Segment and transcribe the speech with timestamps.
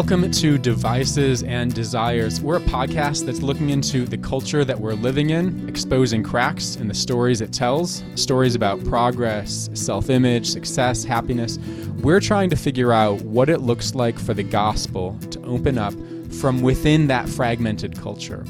[0.00, 2.40] Welcome to Devices and Desires.
[2.40, 6.88] We're a podcast that's looking into the culture that we're living in, exposing cracks in
[6.88, 11.58] the stories it tells, stories about progress, self image, success, happiness.
[11.98, 15.92] We're trying to figure out what it looks like for the gospel to open up
[16.32, 18.46] from within that fragmented culture.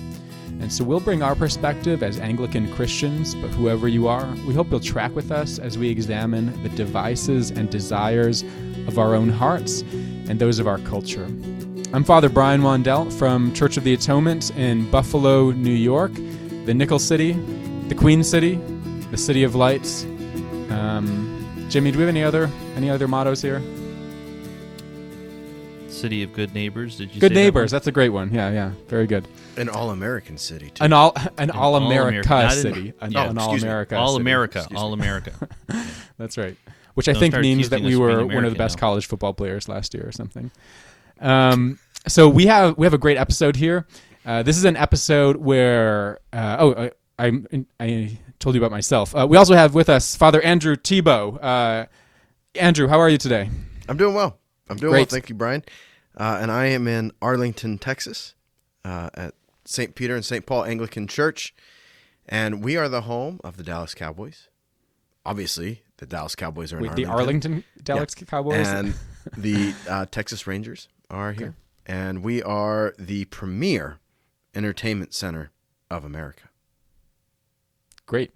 [0.60, 4.70] And so we'll bring our perspective as Anglican Christians, but whoever you are, we hope
[4.70, 8.44] you'll track with us as we examine the devices and desires
[8.86, 9.82] of our own hearts
[10.30, 11.24] and those of our culture.
[11.92, 16.12] I'm Father Bryan Wandell from Church of the Atonement in Buffalo, New York,
[16.66, 17.32] the Nickel City,
[17.88, 18.54] the Queen City,
[19.10, 20.04] the City of Lights.
[20.70, 23.60] Um, Jimmy, do we have any other any other mottos here?
[25.88, 26.96] City of Good Neighbors.
[26.96, 27.72] Did you Good say that neighbors.
[27.72, 27.76] one?
[27.76, 28.32] That's a great one.
[28.32, 29.26] Yeah, yeah, very good.
[29.56, 30.84] An all-American city too.
[30.84, 32.08] An all an all All-America.
[32.08, 32.92] America Not in- city.
[33.00, 33.54] An, Yeah, an all.
[33.56, 33.96] America.
[33.96, 34.14] All.
[34.16, 34.66] America.
[34.76, 34.92] All.
[34.92, 35.32] America.
[36.18, 36.56] That's right.
[36.94, 38.80] Which I Don't think means that we were being one of the best now.
[38.80, 40.50] college football players last year or something.
[41.20, 43.86] Um, so we have we have a great episode here.
[44.24, 49.14] Uh, this is an episode where uh, oh I, I I told you about myself.
[49.14, 51.42] Uh, we also have with us Father Andrew Tebow.
[51.42, 51.86] Uh,
[52.54, 53.48] Andrew, how are you today?
[53.88, 54.38] I'm doing well.
[54.68, 55.00] I'm doing Great.
[55.00, 55.06] well.
[55.06, 55.64] Thank you, Bryan.
[56.16, 58.34] Uh, and I am in Arlington, Texas,
[58.84, 59.94] uh, at St.
[59.94, 60.44] Peter and St.
[60.44, 61.54] Paul Anglican Church,
[62.28, 64.48] and we are the home of the Dallas Cowboys.
[65.24, 67.52] Obviously, the Dallas Cowboys are in Wait, the Arlington.
[67.52, 68.66] Arlington Dallas Cowboys.
[68.68, 68.94] and
[69.36, 71.54] the uh, Texas Rangers are here,
[71.86, 73.98] and we are the premier
[74.54, 75.52] entertainment center
[75.90, 76.48] of America.
[78.06, 78.32] Great.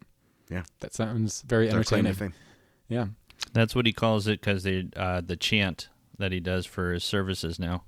[0.51, 0.63] Yeah.
[0.81, 2.33] That sounds very It's our claim to entertaining.
[2.33, 2.41] fame.
[2.89, 3.07] Yeah.
[3.53, 7.03] That's what he calls it because they uh, the chant that he does for his
[7.03, 7.85] services now.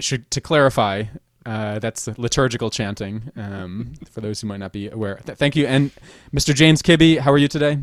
[0.00, 1.04] should to clarify,
[1.46, 3.30] uh, that's liturgical chanting.
[3.36, 5.16] Um, for those who might not be aware.
[5.24, 5.90] Th- thank you, and
[6.34, 6.54] Mr.
[6.54, 7.78] James Kibbe, how are you today?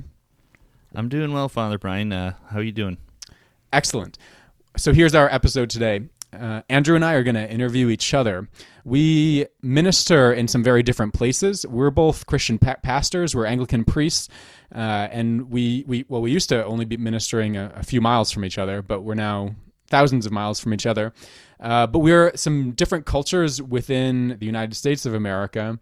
[0.95, 2.11] I'm doing well, Father Bryan.
[2.11, 2.97] Uh, how are you doing?
[3.71, 4.17] Excellent.
[4.77, 6.01] So here's our episode today.
[6.31, 8.47] Uh, Andrew and I are going to interview each other.
[8.85, 11.65] We minister in some very different places.
[11.65, 13.35] We're both Christian pa- pastors.
[13.35, 14.29] We're Anglican priests,
[14.73, 14.77] uh,
[15.11, 18.45] and we, we well we used to only be ministering a, a few miles from
[18.45, 19.55] each other, but we're now
[19.89, 21.13] thousands of miles from each other.
[21.59, 25.77] Uh, but we're some different cultures within the United States of America,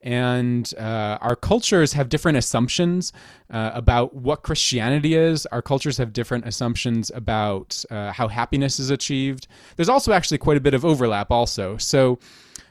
[0.00, 3.12] and uh, our cultures have different assumptions
[3.50, 5.44] uh, about what Christianity is.
[5.46, 9.48] Our cultures have different assumptions about uh, how happiness is achieved.
[9.76, 11.76] There's also actually quite a bit of overlap, also.
[11.78, 12.18] So,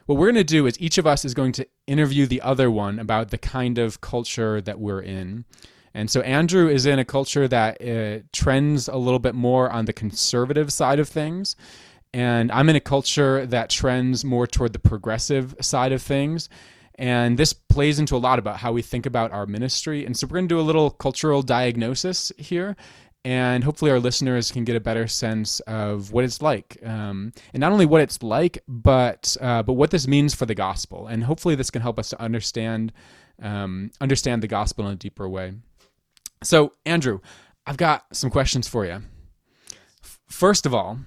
[0.06, 2.70] what we're going to do is each of us is going to interview the other
[2.70, 5.44] one about the kind of culture that we're in.
[5.94, 9.86] And so Andrew is in a culture that uh, trends a little bit more on
[9.86, 11.56] the conservative side of things.
[12.12, 16.48] And I'm in a culture that trends more toward the progressive side of things.
[16.94, 20.04] And this plays into a lot about how we think about our ministry.
[20.04, 22.76] And so we're going to do a little cultural diagnosis here.
[23.24, 27.60] And hopefully, our listeners can get a better sense of what it's like, um, and
[27.60, 31.08] not only what it's like, but uh, but what this means for the gospel.
[31.08, 32.92] And hopefully, this can help us to understand
[33.42, 35.54] um, understand the gospel in a deeper way.
[36.42, 37.20] So, Andrew,
[37.66, 39.02] I've got some questions for you.
[40.28, 40.98] First of all,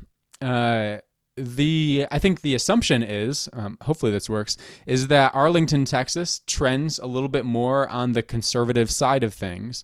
[0.41, 0.97] uh,
[1.37, 6.99] the I think the assumption is, um, hopefully this works, is that Arlington, Texas, trends
[6.99, 9.83] a little bit more on the conservative side of things.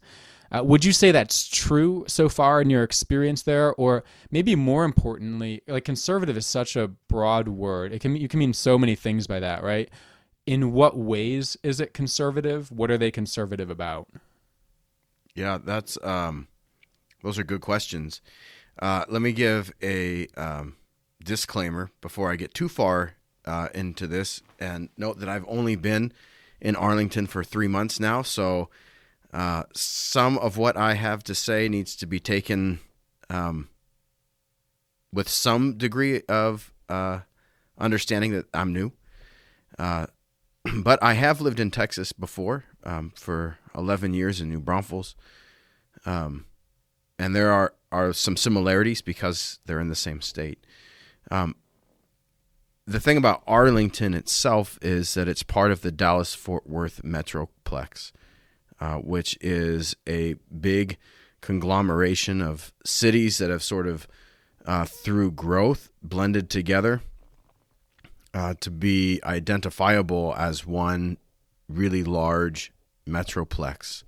[0.52, 4.85] Uh, would you say that's true so far in your experience there, or maybe more
[4.85, 7.91] importantly, like conservative is such a broad word.
[7.91, 9.90] It can you can mean so many things by that, right?
[10.46, 12.72] In what ways is it conservative?
[12.72, 14.08] What are they conservative about?
[15.37, 16.47] Yeah, that's um,
[17.23, 18.21] those are good questions.
[18.79, 20.77] Uh, let me give a um,
[21.23, 23.13] disclaimer before I get too far
[23.45, 26.11] uh, into this, and note that I've only been
[26.59, 28.69] in Arlington for three months now, so
[29.31, 32.79] uh, some of what I have to say needs to be taken
[33.29, 33.69] um,
[35.13, 37.19] with some degree of uh,
[37.78, 38.91] understanding that I'm new.
[39.78, 40.07] Uh,
[40.78, 45.16] but I have lived in Texas before um, for 11 years in New Braunfels.
[46.06, 46.46] Um,
[47.20, 50.66] and there are, are some similarities because they're in the same state.
[51.32, 51.56] Um,
[52.85, 58.12] the thing about Arlington itself is that it's part of the Dallas Fort Worth Metroplex,
[58.79, 60.97] uh, which is a big
[61.41, 64.08] conglomeration of cities that have sort of,
[64.66, 67.02] uh, through growth, blended together
[68.34, 71.18] uh, to be identifiable as one
[71.68, 72.72] really large
[73.07, 74.03] metroplex.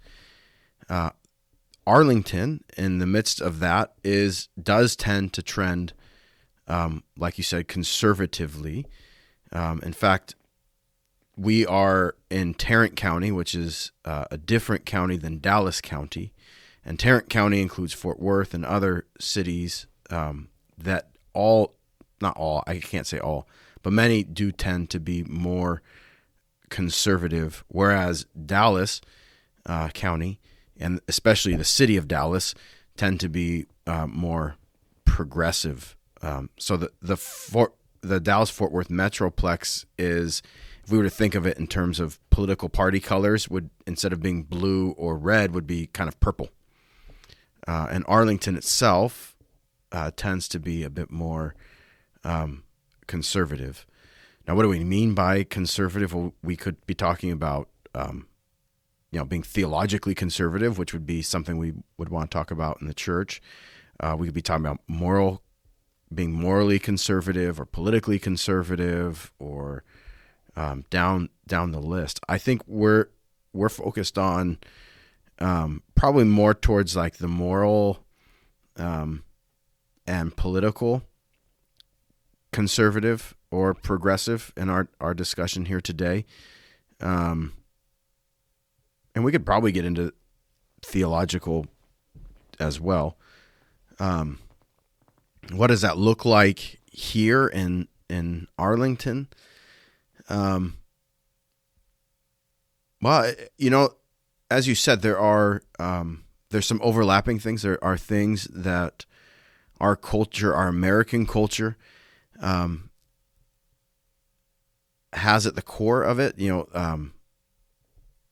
[0.89, 1.11] Uh,
[1.85, 5.93] Arlington, in the midst of that, is does tend to trend,
[6.67, 8.85] um, like you said, conservatively.
[9.51, 10.35] Um, in fact,
[11.35, 16.33] we are in Tarrant County, which is uh, a different county than Dallas County,
[16.85, 21.75] and Tarrant County includes Fort Worth and other cities um, that all,
[22.21, 23.47] not all, I can't say all,
[23.81, 25.81] but many do tend to be more
[26.69, 29.01] conservative, whereas Dallas
[29.65, 30.39] uh, County
[30.79, 32.55] and especially the city of Dallas
[32.95, 34.55] tend to be uh, more
[35.05, 35.95] progressive.
[36.21, 40.41] Um, so the the Fort, the Dallas Fort Worth Metroplex is,
[40.83, 44.13] if we were to think of it in terms of political party colors, would instead
[44.13, 46.49] of being blue or red, would be kind of purple.
[47.67, 49.35] Uh, and Arlington itself
[49.91, 51.55] uh, tends to be a bit more
[52.23, 52.63] um,
[53.05, 53.85] conservative.
[54.49, 56.11] Now, what do we mean by conservative?
[56.11, 58.25] Well, we could be talking about, um,
[59.11, 62.81] you know, being theologically conservative, which would be something we would want to talk about
[62.81, 63.43] in the church.
[63.99, 65.43] Uh, we could be talking about moral,
[66.11, 69.83] being morally conservative or politically conservative, or
[70.55, 72.19] um, down down the list.
[72.27, 73.09] I think we're
[73.53, 74.57] we're focused on
[75.37, 78.03] um, probably more towards like the moral
[78.77, 79.23] um,
[80.07, 81.03] and political
[82.51, 86.25] conservative or progressive in our, our discussion here today.
[87.01, 87.53] Um,
[89.15, 90.13] and we could probably get into
[90.81, 91.65] theological
[92.59, 93.17] as well.
[93.99, 94.39] Um,
[95.51, 99.27] what does that look like here in in Arlington?
[100.29, 100.77] Um,
[103.01, 103.95] well, you know,
[104.51, 107.61] as you said, there are um, there's some overlapping things.
[107.61, 109.05] There are things that
[109.79, 111.77] our culture, our American culture,
[112.41, 112.88] um,
[115.13, 116.37] has at the core of it.
[116.37, 117.13] You know, um,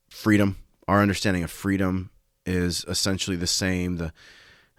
[0.08, 0.58] freedom.
[0.86, 2.10] Our understanding of freedom
[2.46, 3.96] is essentially the same.
[3.96, 4.12] The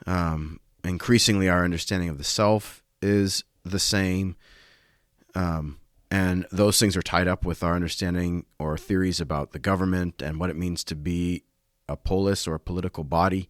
[0.06, 4.36] um, increasingly, our understanding of the self is the same.
[5.36, 5.80] Um,
[6.12, 10.40] and those things are tied up with our understanding or theories about the government and
[10.40, 11.44] what it means to be
[11.88, 13.50] a polis or a political body.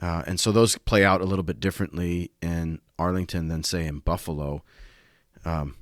[0.00, 3.98] Uh, and so those play out a little bit differently in Arlington than, say, in
[3.98, 4.62] Buffalo.
[5.44, 5.76] Um,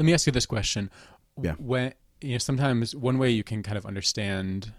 [0.00, 0.90] Let me ask you this question.
[1.42, 1.56] Yeah.
[1.58, 1.92] When
[2.22, 4.72] you know, sometimes one way you can kind of understand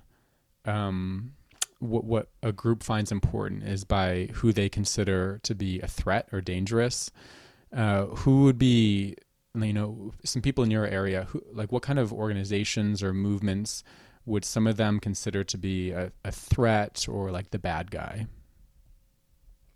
[0.65, 1.33] um,
[1.77, 6.27] what what a group finds important is by who they consider to be a threat
[6.31, 7.11] or dangerous.
[7.71, 9.15] Uh, who would be
[9.53, 13.83] you know some people in your area who like what kind of organizations or movements
[14.25, 18.25] would some of them consider to be a, a threat or like the bad guy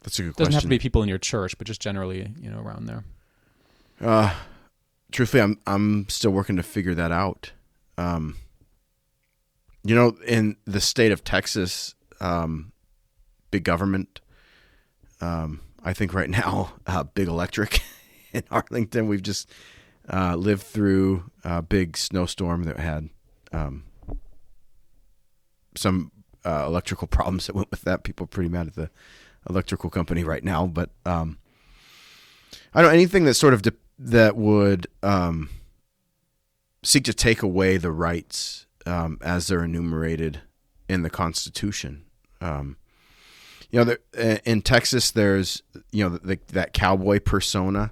[0.02, 0.54] that's a good doesn't question.
[0.54, 3.04] have to be people in your church but just generally you know around there
[4.02, 4.34] Uh,
[5.12, 7.52] truthfully, I'm I'm still working to figure that out.
[7.98, 8.38] Um,
[9.84, 12.72] you know, in the state of Texas, um,
[13.52, 14.20] big government.
[15.22, 17.82] Um, I think right now, uh, big electric
[18.34, 19.08] in Arlington.
[19.08, 19.50] We've just
[20.12, 23.10] uh, lived through a big snowstorm that had
[23.52, 23.84] um,
[25.76, 26.12] some
[26.44, 28.04] uh, electrical problems that went with that.
[28.04, 28.90] People are pretty mad at the
[29.50, 31.38] electrical company right now, but um,
[32.74, 35.50] I don't know anything that sort of de- that would um,
[36.84, 40.42] seek to take away the rights um, as they're enumerated
[40.88, 42.06] in the Constitution.
[42.42, 42.78] Um,
[43.72, 47.92] you know, there, in Texas, there's you know the, that cowboy persona,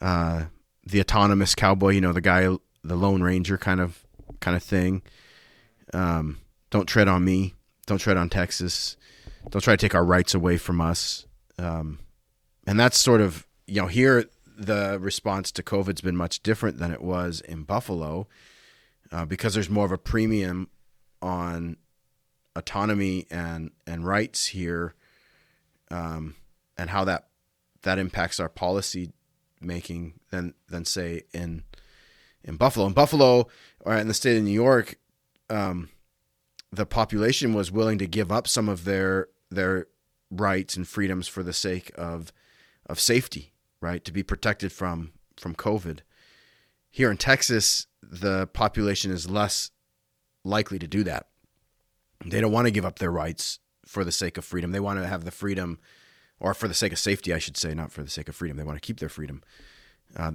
[0.00, 0.44] uh,
[0.86, 1.90] the autonomous cowboy.
[1.90, 2.42] You know, the guy,
[2.82, 4.06] the Lone Ranger kind of
[4.40, 5.02] kind of thing.
[5.92, 6.38] Um,
[6.70, 7.54] don't tread on me.
[7.86, 8.96] Don't tread on Texas.
[9.50, 11.26] Don't try to take our rights away from us.
[11.58, 11.98] Um,
[12.66, 14.24] and that's sort of you know here
[14.56, 18.28] the response to COVID's been much different than it was in Buffalo
[19.12, 20.68] uh, because there's more of a premium
[21.20, 21.76] on
[22.56, 24.94] autonomy and and rights here,
[25.90, 26.36] um,
[26.76, 27.28] and how that
[27.82, 29.12] that impacts our policy
[29.60, 31.62] making than than say in
[32.42, 32.86] in Buffalo.
[32.86, 33.48] In Buffalo
[33.80, 34.96] or in the state of New York,
[35.50, 35.88] um,
[36.72, 39.86] the population was willing to give up some of their their
[40.30, 42.32] rights and freedoms for the sake of
[42.86, 43.52] of safety,
[43.84, 44.02] right?
[44.06, 46.00] To be protected from from COVID.
[46.90, 49.70] Here in Texas, the population is less
[50.42, 51.26] likely to do that.
[52.24, 54.72] They don't want to give up their rights for the sake of freedom.
[54.72, 55.78] They want to have the freedom,
[56.40, 58.56] or for the sake of safety, I should say, not for the sake of freedom.
[58.56, 59.42] They want to keep their freedom.
[60.16, 60.32] Uh,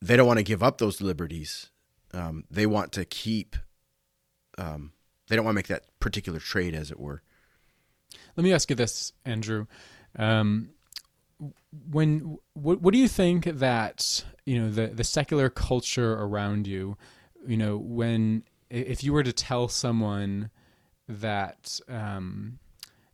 [0.00, 1.70] they don't want to give up those liberties.
[2.14, 3.56] Um, they want to keep.
[4.56, 4.92] Um,
[5.28, 7.22] they don't want to make that particular trade, as it were.
[8.36, 9.66] Let me ask you this, Andrew.
[10.16, 10.70] Um,
[11.90, 16.96] when what, what do you think that you know the the secular culture around you,
[17.46, 20.50] you know, when if you were to tell someone
[21.08, 22.58] that um,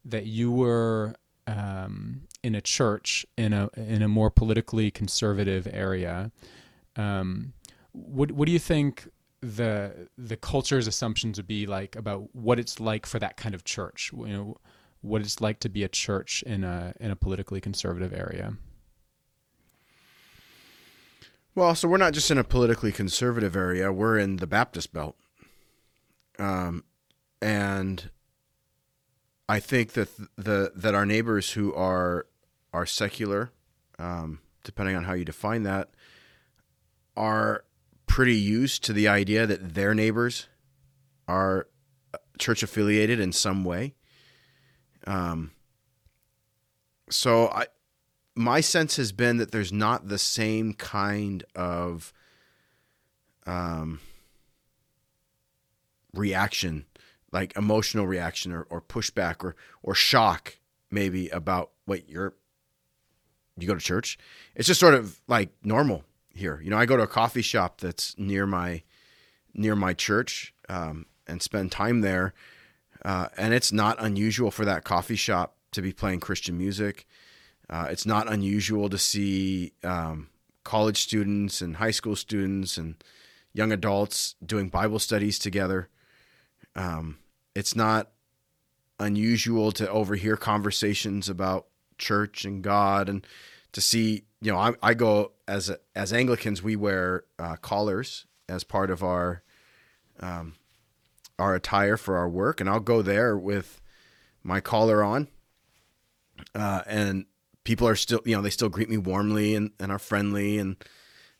[0.04, 1.14] that you were
[1.47, 6.30] um, in a church in a in a more politically conservative area,
[6.97, 7.52] um,
[7.92, 9.08] what what do you think
[9.40, 13.64] the the culture's assumptions would be like about what it's like for that kind of
[13.64, 14.11] church?
[14.12, 14.56] You know,
[15.00, 18.57] what it's like to be a church in a in a politically conservative area.
[21.55, 25.17] Well, so we're not just in a politically conservative area; we're in the Baptist Belt,
[26.38, 26.85] um,
[27.43, 28.11] and
[29.49, 32.26] I think that the that our neighbors who are
[32.73, 33.50] are secular,
[33.99, 35.90] um, depending on how you define that,
[37.17, 37.64] are
[38.07, 40.49] pretty used to the idea that their neighbors
[41.26, 41.67] are
[42.38, 43.95] church affiliated in some way.
[45.08, 45.52] Um,
[47.08, 47.66] so I,
[48.36, 52.12] my sense has been that there's not the same kind of
[53.46, 54.00] um,
[56.12, 56.84] reaction,
[57.32, 60.58] like emotional reaction or, or pushback or or shock,
[60.90, 62.34] maybe about what you're
[63.56, 64.18] you go to church.
[64.54, 66.60] It's just sort of like normal here.
[66.62, 68.82] You know, I go to a coffee shop that's near my
[69.54, 72.34] near my church um, and spend time there,
[73.05, 77.07] uh, and it's not unusual for that coffee shop to be playing Christian music.
[77.71, 80.28] Uh, it's not unusual to see um,
[80.64, 83.02] college students and high school students and
[83.52, 85.88] young adults doing Bible studies together.
[86.75, 87.19] Um,
[87.55, 88.11] it's not
[88.99, 91.67] unusual to overhear conversations about
[91.99, 93.26] church and God and
[93.73, 98.26] to see, you know, I, I go as a, as Anglicans, we wear uh, collars
[98.49, 99.43] as part of our
[100.21, 100.55] um,
[101.38, 103.80] our attire for our work, and I'll go there with
[104.42, 105.28] my collar on,
[106.54, 107.26] uh, and
[107.64, 110.76] people are still, you know, they still greet me warmly and, and are friendly, and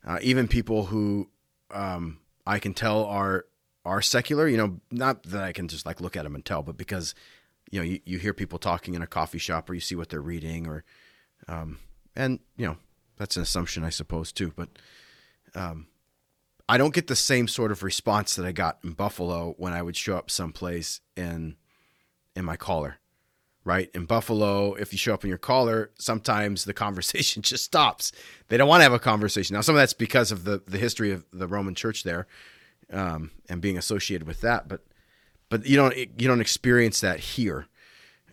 [0.05, 1.29] uh, even people who
[1.71, 3.45] um, I can tell are
[3.85, 6.61] are secular, you know, not that I can just like look at them and tell,
[6.61, 7.15] but because
[7.71, 10.09] you know you, you hear people talking in a coffee shop or you see what
[10.09, 10.83] they're reading or
[11.47, 11.79] um,
[12.15, 12.77] and you know
[13.17, 14.69] that's an assumption I suppose too, but
[15.55, 15.87] um,
[16.69, 19.81] I don't get the same sort of response that I got in Buffalo when I
[19.81, 21.57] would show up someplace in
[22.35, 22.99] in my collar.
[23.65, 28.11] Right in Buffalo, if you show up in your collar, sometimes the conversation just stops.
[28.49, 29.55] They don't want to have a conversation.
[29.55, 32.27] Now, some of that's because of the the history of the Roman Church there,
[32.93, 34.67] um, and being associated with that.
[34.67, 34.85] But
[35.49, 37.65] but you don't you don't experience that here.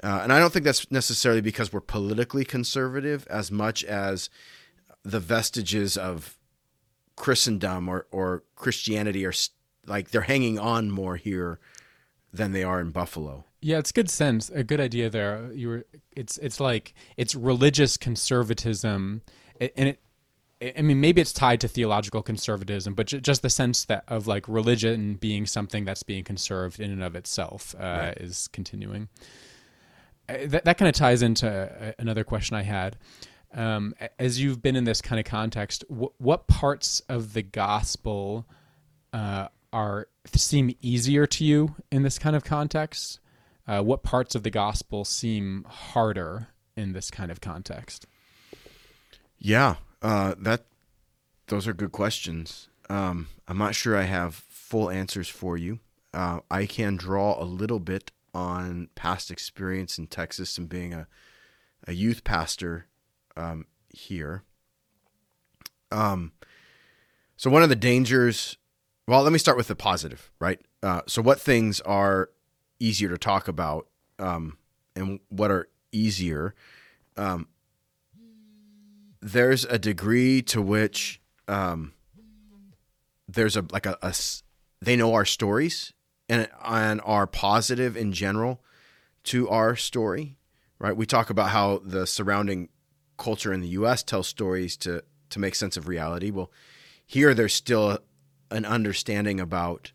[0.05, 4.29] Uh, and I don't think that's necessarily because we're politically conservative as much as
[5.03, 6.36] the vestiges of
[7.17, 9.33] Christendom or, or Christianity are
[9.87, 11.59] like they're hanging on more here
[12.33, 13.45] than they are in Buffalo.
[13.61, 15.51] Yeah, it's good sense, a good idea there.
[15.53, 19.23] You were, it's it's like it's religious conservatism,
[19.61, 20.01] and it,
[20.77, 24.49] I mean, maybe it's tied to theological conservatism, but just the sense that of like
[24.49, 28.19] religion being something that's being conserved in and of itself uh, right.
[28.19, 29.09] is continuing.
[30.29, 32.97] Uh, that that kind of ties into uh, another question I had.
[33.55, 38.47] Um, as you've been in this kind of context, wh- what parts of the gospel
[39.13, 43.21] uh, are seem easier to you in this kind of context?
[43.67, 48.07] Uh, what parts of the gospel seem harder in this kind of context?
[49.39, 50.67] Yeah, uh, that
[51.49, 52.69] those are good questions.
[52.89, 55.81] Um, I'm not sure I have full answers for you.
[56.13, 61.07] Uh, I can draw a little bit on past experience in Texas and being a,
[61.87, 62.87] a youth pastor
[63.37, 64.43] um, here.
[65.91, 66.33] Um,
[67.37, 68.57] so one of the dangers,
[69.07, 70.61] well, let me start with the positive, right?
[70.83, 72.31] Uh, so what things are
[72.81, 73.87] easier to talk about,
[74.19, 74.59] um,
[74.95, 76.55] and what are easier?
[77.17, 77.49] Um,
[79.21, 81.93] there's a degree to which um,
[83.29, 84.15] there's a like a, a
[84.81, 85.93] they know our stories
[86.29, 88.61] and, and are positive in general
[89.25, 90.37] to our story,
[90.79, 90.97] right?
[90.97, 92.69] We talk about how the surrounding
[93.17, 94.03] culture in the U.S.
[94.03, 96.31] tells stories to to make sense of reality.
[96.31, 96.51] Well,
[97.05, 97.99] here there's still
[98.51, 99.93] an understanding about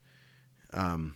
[0.74, 1.16] um,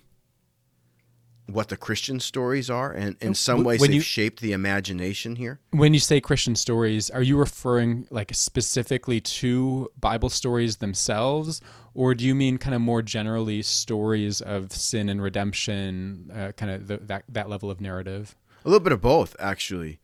[1.48, 5.36] what the Christian stories are, and in some ways when they've you, shaped the imagination
[5.36, 5.60] here.
[5.72, 11.62] When you say Christian stories, are you referring like specifically to Bible stories themselves,
[11.94, 16.72] or do you mean kind of more generally stories of sin and redemption, uh, kind
[16.72, 18.36] of the, that that level of narrative?
[18.64, 20.00] A little bit of both, actually.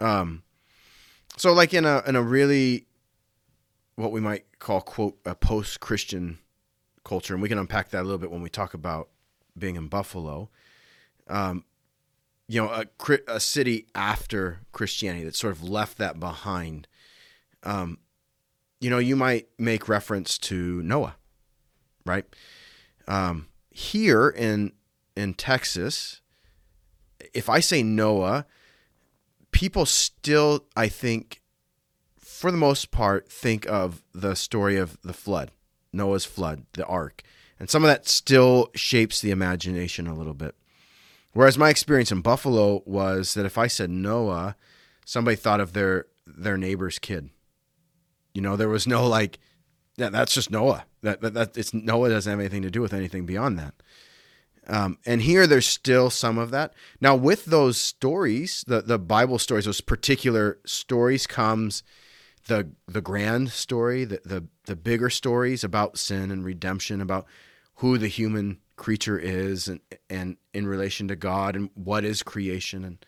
[0.00, 0.42] Um,
[1.36, 2.86] so, like in a in a really
[3.96, 6.38] what we might call quote a post Christian
[7.04, 9.08] culture, and we can unpack that a little bit when we talk about
[9.58, 10.50] being in Buffalo
[11.28, 11.64] um,
[12.48, 12.86] you know, a,
[13.26, 16.86] a city after Christianity that sort of left that behind.
[17.62, 17.98] Um,
[18.80, 21.16] you know, you might make reference to Noah,
[22.04, 22.24] right?
[23.08, 24.72] Um, here in
[25.16, 26.20] in Texas,
[27.34, 28.46] if I say Noah,
[29.52, 31.42] people still, I think,
[32.18, 35.52] for the most part, think of the story of the flood,
[35.92, 37.22] Noah's flood, the ark,
[37.58, 40.54] and some of that still shapes the imagination a little bit.
[41.32, 44.56] Whereas my experience in Buffalo was that if I said Noah,
[45.04, 47.30] somebody thought of their their neighbor's kid.
[48.34, 49.38] You know, there was no like
[49.96, 50.84] yeah, that's just Noah.
[51.02, 53.74] That, that, that it's Noah doesn't have anything to do with anything beyond that.
[54.68, 56.74] Um, and here there's still some of that.
[57.00, 61.82] Now with those stories, the the Bible stories, those particular stories comes
[62.46, 67.26] the the grand story, the the, the bigger stories about sin and redemption, about
[67.76, 69.80] who the human creature is and
[70.10, 73.04] and in relation to God and what is creation and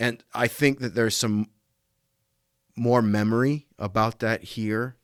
[0.00, 1.48] and I think that there's some
[2.76, 4.96] more memory about that here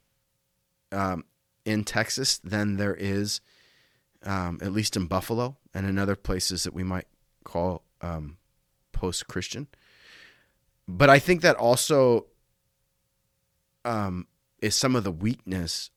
[0.93, 1.25] um,
[1.65, 3.41] in Texas than there is,
[4.25, 7.07] um, at least in Buffalo and in other places that we might
[7.45, 8.39] call um,
[8.93, 9.69] post Christian.
[10.87, 12.27] But I think that also
[13.85, 14.27] um,
[14.61, 15.91] is some of the weakness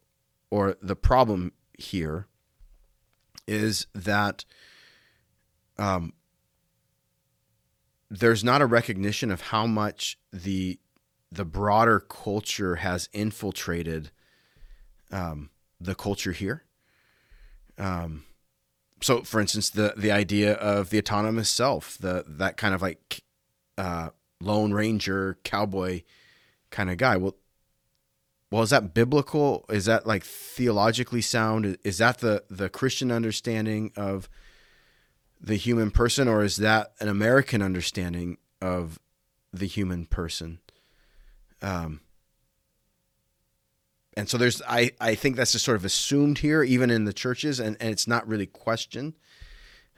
[0.49, 2.27] or the problem here
[3.47, 4.45] is that
[5.77, 6.13] um,
[8.09, 10.79] there's not a recognition of how much the
[11.29, 14.11] the broader culture has infiltrated
[15.11, 16.63] um, the culture here.
[17.77, 18.23] Um,
[19.01, 23.23] so, for instance, the the idea of the autonomous self, the that kind of like
[23.77, 24.09] uh,
[24.41, 26.01] lone ranger cowboy
[26.69, 27.17] kind of guy.
[27.17, 27.35] Well,
[28.51, 29.65] well, is that biblical?
[29.69, 31.77] Is that like theologically sound?
[31.83, 34.29] Is that the the Christian understanding of
[35.39, 38.99] the human person, or is that an American understanding of
[39.53, 40.59] the human person?
[41.61, 42.01] Um,
[44.17, 47.13] and so there's, I, I think that's just sort of assumed here, even in the
[47.13, 49.13] churches, and, and it's not really questioned.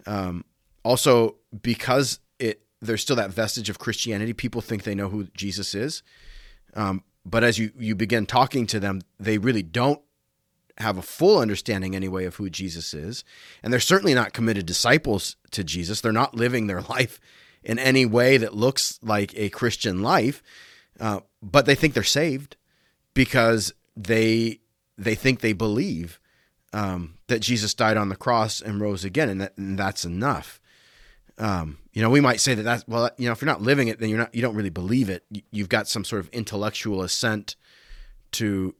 [0.05, 0.43] Um,
[0.83, 5.73] also, because it there's still that vestige of Christianity, people think they know who Jesus
[5.73, 6.03] is.
[6.73, 10.01] Um, but as you, you begin talking to them, they really don't
[10.77, 13.23] have a full understanding anyway of who Jesus is.
[13.63, 16.01] And they're certainly not committed disciples to Jesus.
[16.01, 17.21] They're not living their life
[17.63, 20.43] in any way that looks like a Christian life.
[20.99, 22.57] Uh, but they think they're saved
[23.13, 24.61] because they
[24.97, 26.19] they think they believe
[26.73, 30.61] um, that Jesus died on the cross and rose again, and, that, and that's enough.
[31.37, 33.87] Um, you know, we might say that that's well, you know, if you're not living
[33.87, 35.23] it, then you're not you don't really believe it.
[35.51, 37.55] You've got some sort of intellectual assent
[38.33, 38.75] to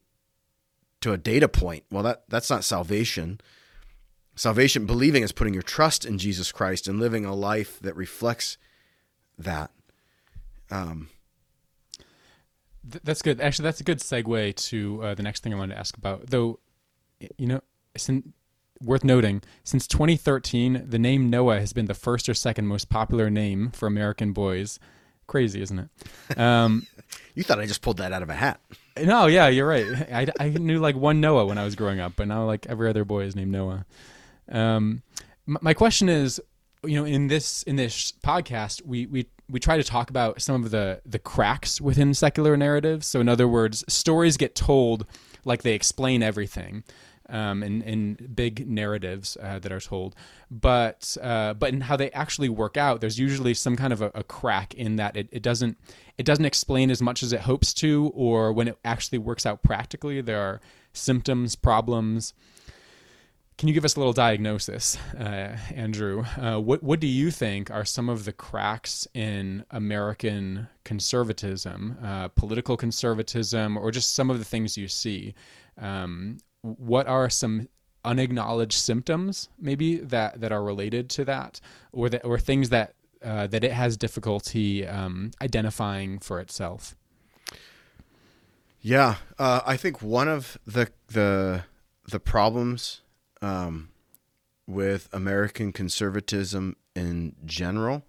[1.01, 1.83] to a data point.
[1.91, 3.41] Well, that that's not salvation.
[4.35, 8.57] Salvation, believing, is putting your trust in Jesus Christ and living a life that reflects
[9.37, 9.71] that.
[10.71, 11.09] Um,
[13.03, 13.41] that's good.
[13.41, 16.27] Actually, that's a good segue to uh, the next thing I wanted to ask about.
[16.27, 16.59] Though,
[17.37, 17.61] you know,
[17.95, 18.25] since,
[18.81, 23.29] worth noting, since 2013, the name Noah has been the first or second most popular
[23.29, 24.79] name for American boys.
[25.27, 25.89] Crazy, isn't it?
[26.37, 26.85] Um,
[27.33, 28.59] you thought I just pulled that out of a hat.
[29.01, 29.85] No, yeah, you're right.
[30.11, 32.89] I, I knew like one Noah when I was growing up, but now like every
[32.89, 33.85] other boy is named Noah.
[34.51, 35.01] Um,
[35.45, 36.39] my question is,
[36.83, 40.63] you know, in this in this podcast, we we we try to talk about some
[40.63, 43.07] of the the cracks within secular narratives.
[43.07, 45.05] So, in other words, stories get told
[45.45, 46.83] like they explain everything.
[47.31, 50.15] Um, in, in big narratives uh, that are told,
[50.49, 54.09] but uh, but in how they actually work out, there's usually some kind of a,
[54.15, 55.77] a crack in that it, it doesn't
[56.17, 59.61] it doesn't explain as much as it hopes to, or when it actually works out
[59.61, 60.59] practically, there are
[60.91, 62.33] symptoms, problems,
[63.59, 66.23] can you give us a little diagnosis, uh, Andrew?
[66.37, 72.29] Uh, what what do you think are some of the cracks in American conservatism, uh,
[72.29, 75.33] political conservatism, or just some of the things you see?
[75.77, 77.67] Um, what are some
[78.05, 81.59] unacknowledged symptoms, maybe that that are related to that,
[81.91, 86.95] or that or things that uh, that it has difficulty um, identifying for itself?
[88.79, 91.65] Yeah, uh, I think one of the the
[92.07, 93.01] the problems
[93.41, 93.89] um,
[94.67, 98.03] with American conservatism in general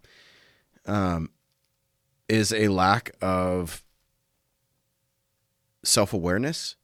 [0.87, 1.31] um,
[2.29, 3.83] is a lack of
[5.85, 6.77] self awareness.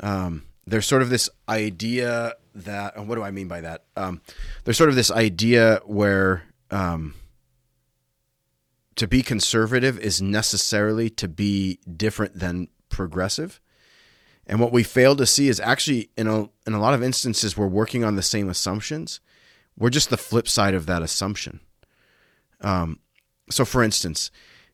[0.00, 3.84] Um, there's sort of this idea that, what do I mean by that?
[3.96, 4.20] Um,
[4.64, 7.14] there's sort of this idea where um,
[8.96, 13.60] to be conservative is necessarily to be different than progressive.
[14.48, 17.56] And what we fail to see is actually in a in a lot of instances
[17.56, 19.20] we're working on the same assumptions.
[19.76, 21.60] We're just the flip side of that assumption.
[22.60, 22.98] Um,
[23.50, 24.30] so, for instance,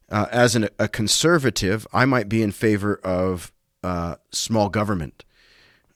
[0.09, 5.25] uh, as an, a conservative, I might be in favor of uh, small government.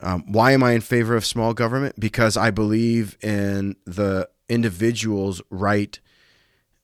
[0.00, 1.98] Um, why am I in favor of small government?
[1.98, 5.98] Because I believe in the individual's right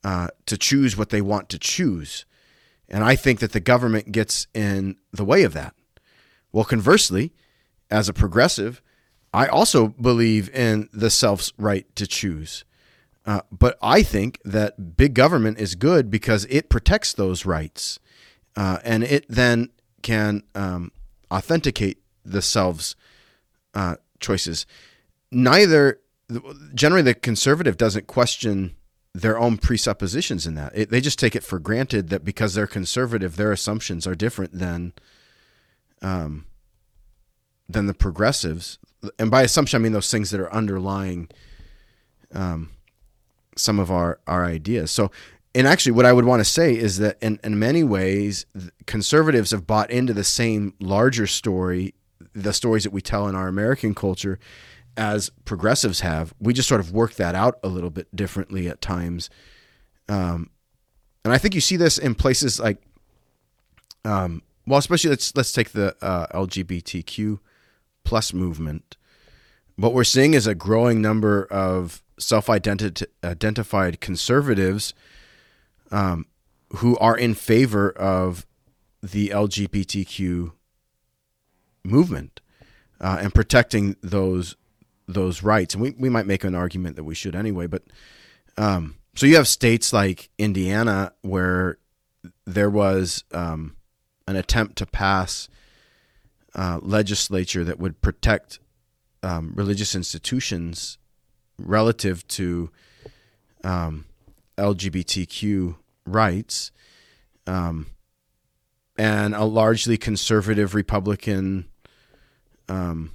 [0.02, 2.24] uh, to choose what they want to choose.
[2.88, 5.74] And I think that the government gets in the way of that.
[6.54, 7.32] Well, conversely,
[7.90, 8.80] as a progressive,
[9.32, 12.64] I also believe in the self's right to choose.
[13.26, 17.98] Uh, but I think that big government is good because it protects those rights,
[18.54, 19.70] uh, and it then
[20.02, 20.92] can um,
[21.28, 22.94] authenticate the self's
[23.74, 24.64] uh, choices.
[25.32, 25.98] Neither
[26.72, 28.76] generally the conservative doesn't question
[29.12, 30.70] their own presuppositions in that.
[30.72, 34.56] It, they just take it for granted that because they're conservative, their assumptions are different
[34.56, 34.92] than
[36.04, 36.44] um,
[37.68, 38.78] than the progressives.
[39.18, 41.28] And by assumption, I mean those things that are underlying
[42.32, 42.70] um,
[43.56, 44.90] some of our our ideas.
[44.90, 45.10] So,
[45.54, 48.46] and actually, what I would want to say is that in in many ways,
[48.86, 51.94] conservatives have bought into the same larger story,
[52.34, 54.38] the stories that we tell in our American culture
[54.96, 56.34] as progressives have.
[56.38, 59.30] We just sort of work that out a little bit differently at times.
[60.08, 60.50] Um,
[61.24, 62.82] and I think you see this in places like,
[64.04, 67.38] um, well, especially let's let's take the uh, LGBTQ
[68.04, 68.96] plus movement.
[69.76, 74.94] What we're seeing is a growing number of self-identified conservatives
[75.90, 76.26] um,
[76.76, 78.46] who are in favor of
[79.02, 80.52] the LGBTQ
[81.82, 82.40] movement
[83.00, 84.56] uh, and protecting those
[85.06, 85.74] those rights.
[85.74, 87.66] And we, we might make an argument that we should anyway.
[87.66, 87.82] But
[88.56, 91.78] um, so you have states like Indiana where
[92.46, 93.76] there was um,
[94.26, 95.48] an attempt to pass
[96.54, 98.58] uh, legislature that would protect
[99.22, 100.98] um, religious institutions
[101.58, 102.70] relative to
[103.62, 104.04] um,
[104.56, 106.70] LGBTQ rights.
[107.46, 107.86] Um,
[108.96, 111.68] and a largely conservative Republican
[112.68, 113.12] um,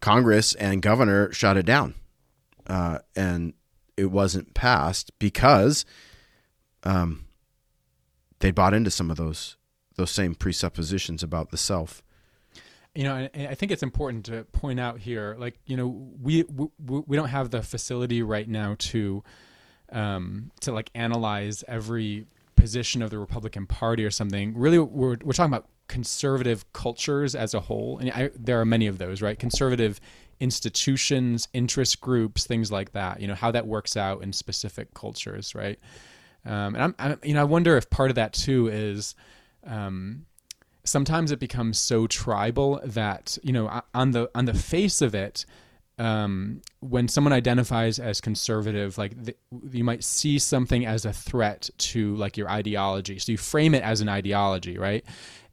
[0.00, 1.94] Congress and governor shot it down,
[2.66, 3.54] uh, and
[3.96, 5.84] it wasn't passed because
[6.84, 7.26] um,
[8.40, 9.56] they bought into some of those
[9.96, 12.02] those same presuppositions about the self.
[12.94, 15.86] You know, and I think it's important to point out here, like you know,
[16.20, 16.68] we we,
[17.06, 19.22] we don't have the facility right now to
[19.92, 22.26] um, to like analyze every
[22.56, 24.54] position of the Republican Party or something.
[24.56, 28.88] Really, we're we're talking about conservative cultures as a whole, and I, there are many
[28.88, 29.38] of those, right?
[29.38, 30.00] Conservative
[30.40, 33.20] institutions, interest groups, things like that.
[33.20, 35.78] You know how that works out in specific cultures, right?
[36.44, 39.14] Um, and I'm, I'm, you know, I wonder if part of that too is.
[39.66, 40.26] Um,
[40.84, 45.44] sometimes it becomes so tribal that you know on the on the face of it
[45.98, 49.36] um, when someone identifies as conservative, like the,
[49.70, 53.18] you might see something as a threat to like your ideology.
[53.18, 55.04] So you frame it as an ideology, right?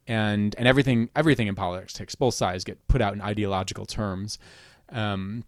[0.08, 4.38] and and everything everything in politics, takes both sides get put out in ideological terms.
[4.88, 5.44] Um,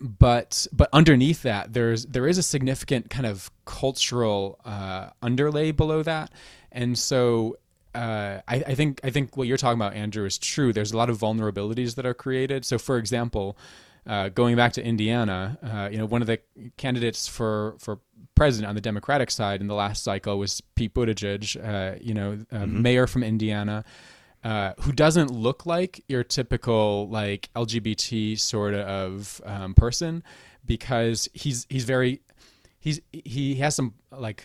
[0.00, 6.02] but but underneath that, there's there is a significant kind of cultural uh, underlay below
[6.02, 6.32] that,
[6.72, 7.56] and so
[7.94, 10.72] uh, I, I, think I think what you're talking about, Andrew, is true.
[10.72, 12.64] There's a lot of vulnerabilities that are created.
[12.64, 13.56] So, for example,
[14.06, 16.40] uh, going back to Indiana, uh, you know, one of the
[16.76, 18.00] candidates for for
[18.34, 22.38] president on the Democratic side in the last cycle was Pete Buttigieg, uh, you know,
[22.52, 22.82] mm-hmm.
[22.82, 23.84] mayor from Indiana,
[24.42, 30.22] uh, who doesn't look like your typical like LGBT sort of um, person
[30.66, 32.20] because he's he's very
[32.78, 34.44] he's he has some like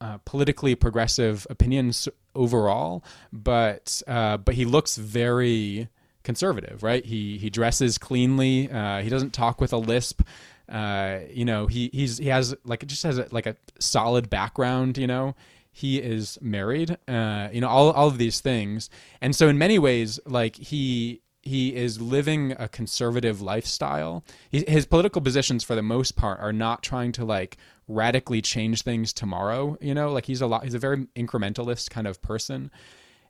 [0.00, 5.88] uh, politically progressive opinions overall, but uh, but he looks very
[6.22, 7.04] conservative, right?
[7.04, 8.70] He he dresses cleanly.
[8.70, 10.22] Uh, he doesn't talk with a lisp.
[10.68, 14.98] Uh, you know, he he's he has like just has a, like a solid background.
[14.98, 15.34] You know,
[15.72, 16.96] he is married.
[17.08, 21.22] Uh, you know, all all of these things, and so in many ways, like he
[21.46, 24.24] he is living a conservative lifestyle.
[24.50, 27.56] He, his political positions, for the most part, are not trying to like
[27.86, 29.78] radically change things tomorrow.
[29.80, 30.64] You know, like he's a lot.
[30.64, 32.70] He's a very incrementalist kind of person,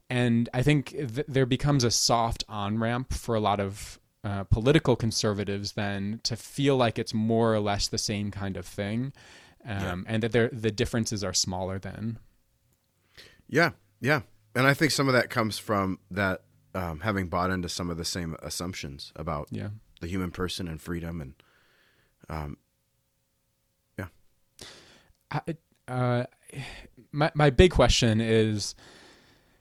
[0.09, 4.44] and I think th- there becomes a soft on ramp for a lot of uh,
[4.44, 9.12] political conservatives then to feel like it's more or less the same kind of thing,
[9.64, 10.14] um, yeah.
[10.14, 12.18] and that the differences are smaller then.
[13.46, 14.22] Yeah, yeah,
[14.55, 16.42] and I think some of that comes from that
[16.76, 19.68] um, having bought into some of the same assumptions about yeah.
[20.00, 21.34] the human person and freedom and
[22.28, 22.56] um,
[23.98, 24.06] yeah.
[25.30, 25.40] I,
[25.88, 26.24] uh,
[27.12, 28.74] my my big question is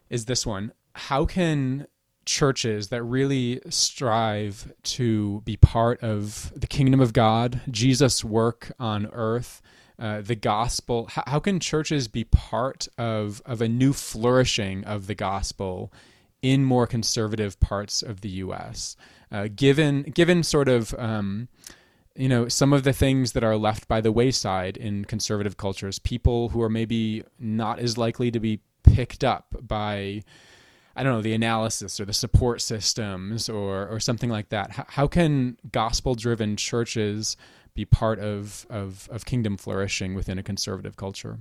[0.09, 1.87] is this one: How can
[2.25, 9.07] churches that really strive to be part of the kingdom of God, Jesus' work on
[9.13, 9.61] earth,
[9.99, 11.07] uh, the gospel.
[11.11, 15.93] How, how, can churches be part of, of a new flourishing of the gospel
[16.45, 18.95] in more conservative parts of the U.S.,
[19.31, 21.47] uh, given given sort of um,
[22.15, 25.97] you know some of the things that are left by the wayside in conservative cultures,
[25.97, 30.21] people who are maybe not as likely to be picked up by
[30.95, 34.71] I don't know, the analysis or the support systems or, or something like that.
[34.71, 37.35] How, how can gospel driven churches
[37.73, 41.39] be part of, of, of kingdom flourishing within a conservative culture?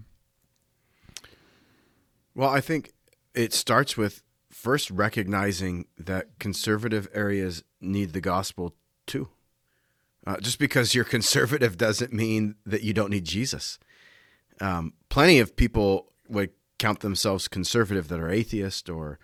[2.34, 2.90] Well, I think
[3.32, 4.24] it starts with
[4.64, 8.74] first recognizing that conservative areas need the gospel
[9.06, 9.28] too.
[10.26, 13.78] Uh, just because you're conservative doesn't mean that you don't need Jesus.
[14.62, 16.48] Um, plenty of people would
[16.78, 19.18] count themselves conservative that are atheist or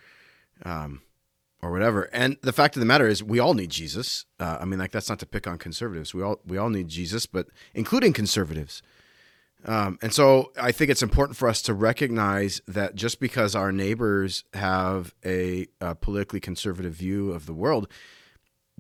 [0.62, 1.00] um,
[1.62, 2.03] or whatever.
[2.12, 4.26] And the fact of the matter is, we all need Jesus.
[4.38, 6.12] Uh, I mean, like that's not to pick on conservatives.
[6.12, 8.83] We all we all need Jesus, but including conservatives.
[9.66, 13.73] Um, and so I think it's important for us to recognize that just because our
[13.73, 17.88] neighbors have a, a politically conservative view of the world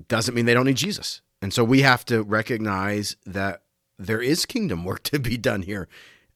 [0.08, 1.20] doesn't mean they don't need Jesus.
[1.42, 3.62] And so we have to recognize that
[3.98, 5.88] there is kingdom work to be done here.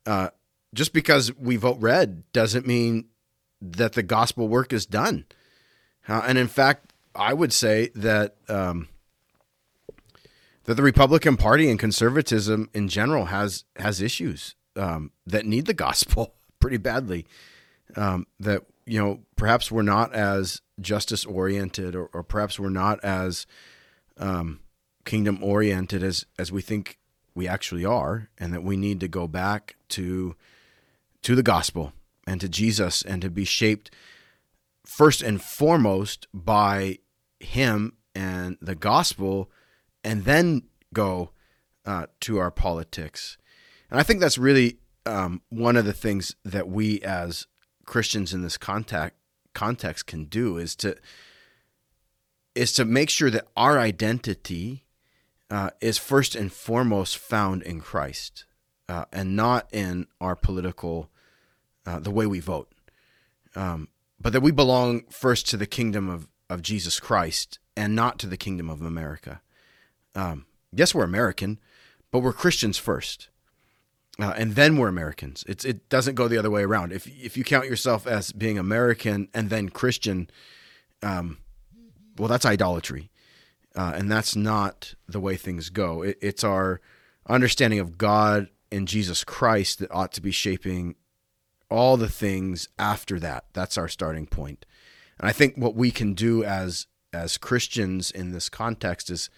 [0.07, 0.31] Uh,
[0.75, 3.07] just because we vote red doesn't mean
[3.61, 5.25] that the gospel work is done.
[6.07, 8.89] Uh, and in fact, I would say that um,
[10.65, 15.75] that the Republican Party and conservatism in general has has issues um, that need the
[15.75, 17.27] gospel pretty badly.
[17.97, 23.03] Um, that you know perhaps we're not as justice oriented, or, or perhaps we're not
[23.05, 23.47] as
[24.19, 24.61] um,
[25.05, 26.99] kingdom oriented as as we think
[27.35, 30.35] we actually are, and that we need to go back to
[31.23, 31.93] to the gospel
[32.27, 33.91] and to Jesus and to be shaped
[34.85, 36.99] first and foremost by
[37.41, 39.51] Him and the gospel,
[40.05, 40.63] and then
[40.93, 41.31] go
[41.85, 43.37] uh, to our politics.
[43.91, 47.47] And I think that's really um, one of the things that we as
[47.85, 49.17] Christians in this contact
[49.55, 50.97] context can do is to
[52.55, 54.85] is to make sure that our identity
[55.51, 58.45] uh, is first and foremost found in Christ
[58.89, 61.11] uh, and not in our political
[61.87, 62.73] uh, the way we vote,
[63.55, 63.89] um,
[64.21, 68.27] but that we belong first to the kingdom of of Jesus Christ and not to
[68.27, 69.41] the kingdom of America.
[70.15, 71.59] Um, yes, we're American,
[72.11, 73.29] but we're Christians first.
[74.19, 75.45] Uh, and then we're Americans.
[75.49, 76.93] It's it doesn't go the other way around.
[76.93, 80.31] If if you count yourself as being American and then Christian,
[81.03, 81.39] um,
[82.17, 83.11] well, that's idolatry,
[83.75, 86.03] uh, and that's not the way things go.
[86.03, 86.81] It, it's our
[87.29, 90.95] understanding of God and Jesus Christ that ought to be shaping
[91.69, 93.47] all the things after that.
[93.53, 94.65] That's our starting point.
[95.19, 99.29] And I think what we can do as as Christians in this context is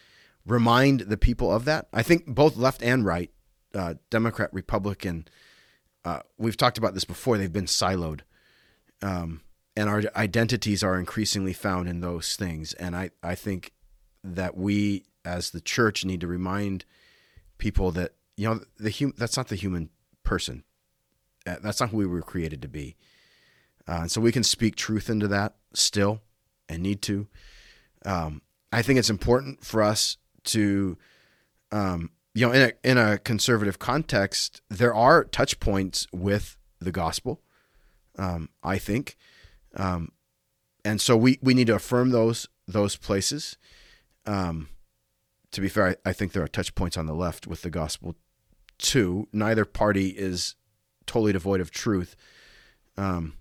[0.46, 1.88] remind the people of that.
[1.92, 3.30] I think both left and right,
[3.74, 5.26] uh, Democrat, Republican,
[6.04, 7.36] uh, we've talked about this before.
[7.36, 8.20] They've been siloed,
[9.02, 9.42] um,
[9.76, 12.72] and our identities are increasingly found in those things.
[12.74, 13.72] And I, I think
[14.22, 16.84] that we as the church need to remind
[17.58, 19.90] people that you know the hum- that's not the human
[20.22, 20.62] person.
[21.44, 22.96] Uh, that's not who we were created to be.
[23.88, 26.20] Uh, and so we can speak truth into that still,
[26.68, 27.26] and need to.
[28.04, 30.96] Um, I think it's important for us to,
[31.72, 36.92] um, you know, in a in a conservative context, there are touch points with the
[36.92, 37.42] gospel.
[38.18, 39.16] Um, I think,
[39.76, 40.12] um,
[40.84, 43.56] and so we we need to affirm those those places.
[44.26, 44.68] Um,
[45.52, 47.70] to be fair, I, I think there are touch points on the left with the
[47.70, 48.16] gospel
[48.78, 49.28] too.
[49.32, 50.54] Neither party is
[51.06, 52.16] totally devoid of truth.
[52.96, 53.34] Um,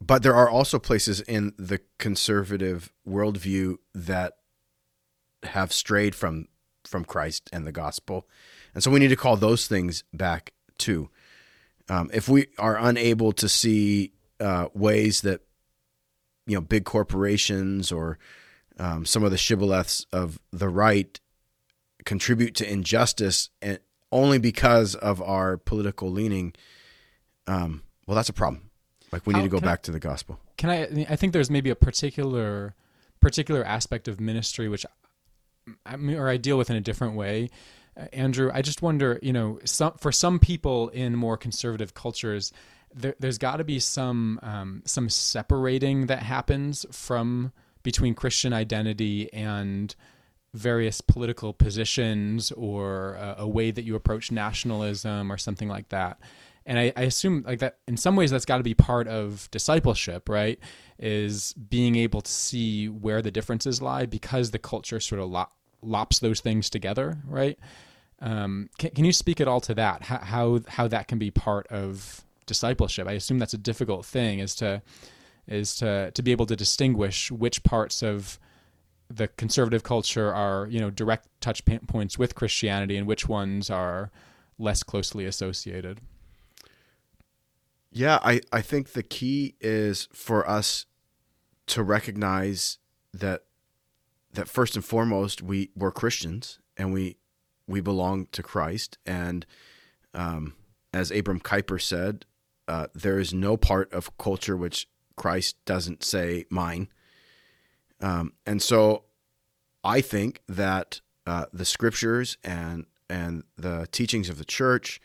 [0.00, 4.34] but there are also places in the conservative worldview that
[5.44, 6.48] have strayed from
[6.84, 8.26] from Christ and the gospel,
[8.74, 11.10] and so we need to call those things back too.
[11.88, 15.40] Um, if we are unable to see uh, ways that
[16.46, 18.18] you know big corporations or
[18.78, 21.18] um, some of the shibboleths of the right
[22.04, 23.78] contribute to injustice and
[24.12, 26.54] only because of our political leaning,
[27.46, 28.70] um, well, that's a problem.
[29.12, 30.38] Like we need How- to go I- back to the gospel.
[30.56, 31.06] Can I?
[31.08, 32.74] I think there's maybe a particular
[33.20, 34.84] particular aspect of ministry which
[35.86, 37.50] Or I deal with in a different way.
[37.96, 42.52] Uh, Andrew, I just wonder, you know, some for some people in more conservative cultures,
[42.94, 47.52] there, there's got to be some um, some separating that happens from
[47.82, 49.94] between Christian identity and
[50.54, 56.18] various political positions or a, a way that you approach nationalism or something like that.
[56.66, 59.48] And I, I assume like that in some ways that's got to be part of
[59.50, 60.58] discipleship, right?
[60.98, 65.52] Is being able to see where the differences lie because the culture sort of lop,
[65.82, 67.58] lops those things together, right?
[68.20, 70.02] Um, can, can you speak at all to that?
[70.02, 73.06] How, how how that can be part of discipleship?
[73.06, 74.82] I assume that's a difficult thing, is to
[75.46, 78.38] is to to be able to distinguish which parts of
[79.08, 84.10] the conservative culture are you know direct touch points with Christianity and which ones are
[84.58, 86.00] less closely associated.
[87.90, 90.86] Yeah, I, I think the key is for us
[91.68, 92.78] to recognize
[93.14, 93.44] that
[94.38, 97.16] that first and foremost we we're Christians and we
[97.66, 99.44] we belong to Christ and
[100.14, 100.54] um,
[100.92, 102.24] as Abram Kuyper said,
[102.68, 106.88] uh, there is no part of culture which Christ doesn't say mine.
[108.00, 109.04] Um, and so
[109.82, 115.00] I think that uh, the scriptures and and the teachings of the church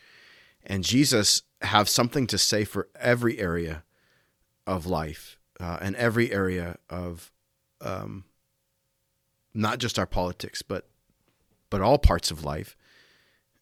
[0.64, 3.82] and Jesus have something to say for every area
[4.64, 7.32] of life uh, and every area of
[7.80, 8.24] um,
[9.54, 10.88] not just our politics, but
[11.70, 12.76] but all parts of life.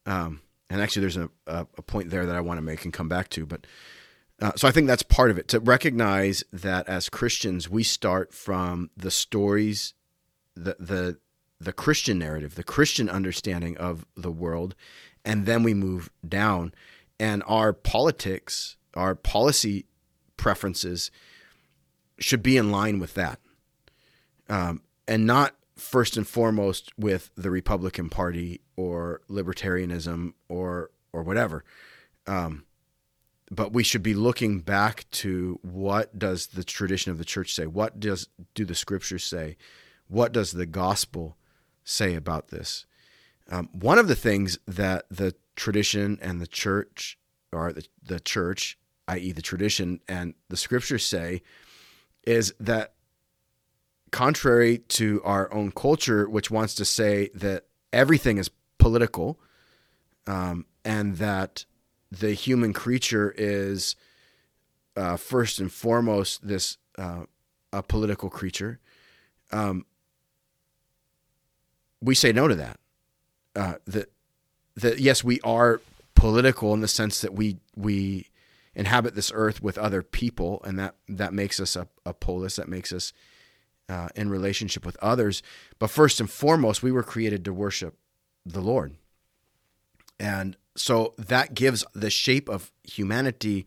[0.04, 2.92] Um, and actually, there's a, a, a, point there that I want to make and
[2.92, 3.46] come back to.
[3.46, 3.66] But
[4.40, 8.32] uh, so I think that's part of it to recognize that as Christians, we start
[8.34, 9.94] from the stories,
[10.54, 11.18] the the
[11.60, 14.74] the Christian narrative, the Christian understanding of the world,
[15.24, 16.74] and then we move down.
[17.20, 19.86] And our politics, our policy
[20.36, 21.10] preferences
[22.18, 23.38] should be in line with that.
[24.48, 31.64] Um, and not first and foremost with the Republican Party or libertarianism or or whatever.
[32.26, 32.64] Um,
[33.50, 37.66] but we should be looking back to what does the tradition of the church say?
[37.66, 39.58] What does do the scriptures say?
[40.08, 41.36] What does the gospel
[41.84, 42.86] say about this?
[43.50, 47.18] Um, one of the things that the tradition and the church,
[47.52, 51.42] or the, the church, i.e., the tradition and the scriptures say,
[52.24, 52.94] is that
[54.12, 59.40] contrary to our own culture, which wants to say that everything is political
[60.26, 61.64] um, and that
[62.10, 63.96] the human creature is
[64.96, 67.24] uh, first and foremost this uh,
[67.72, 68.78] a political creature.
[69.50, 69.86] Um,
[72.02, 72.78] we say no to that.
[73.56, 74.12] Uh, that
[74.76, 75.80] that yes, we are
[76.14, 78.28] political in the sense that we we
[78.74, 82.56] inhabit this earth with other people, and that that makes us a, a polis.
[82.56, 83.14] That makes us
[83.92, 85.42] uh, in relationship with others.
[85.78, 87.94] But first and foremost, we were created to worship
[88.46, 88.94] the Lord,
[90.18, 93.66] and so that gives the shape of humanity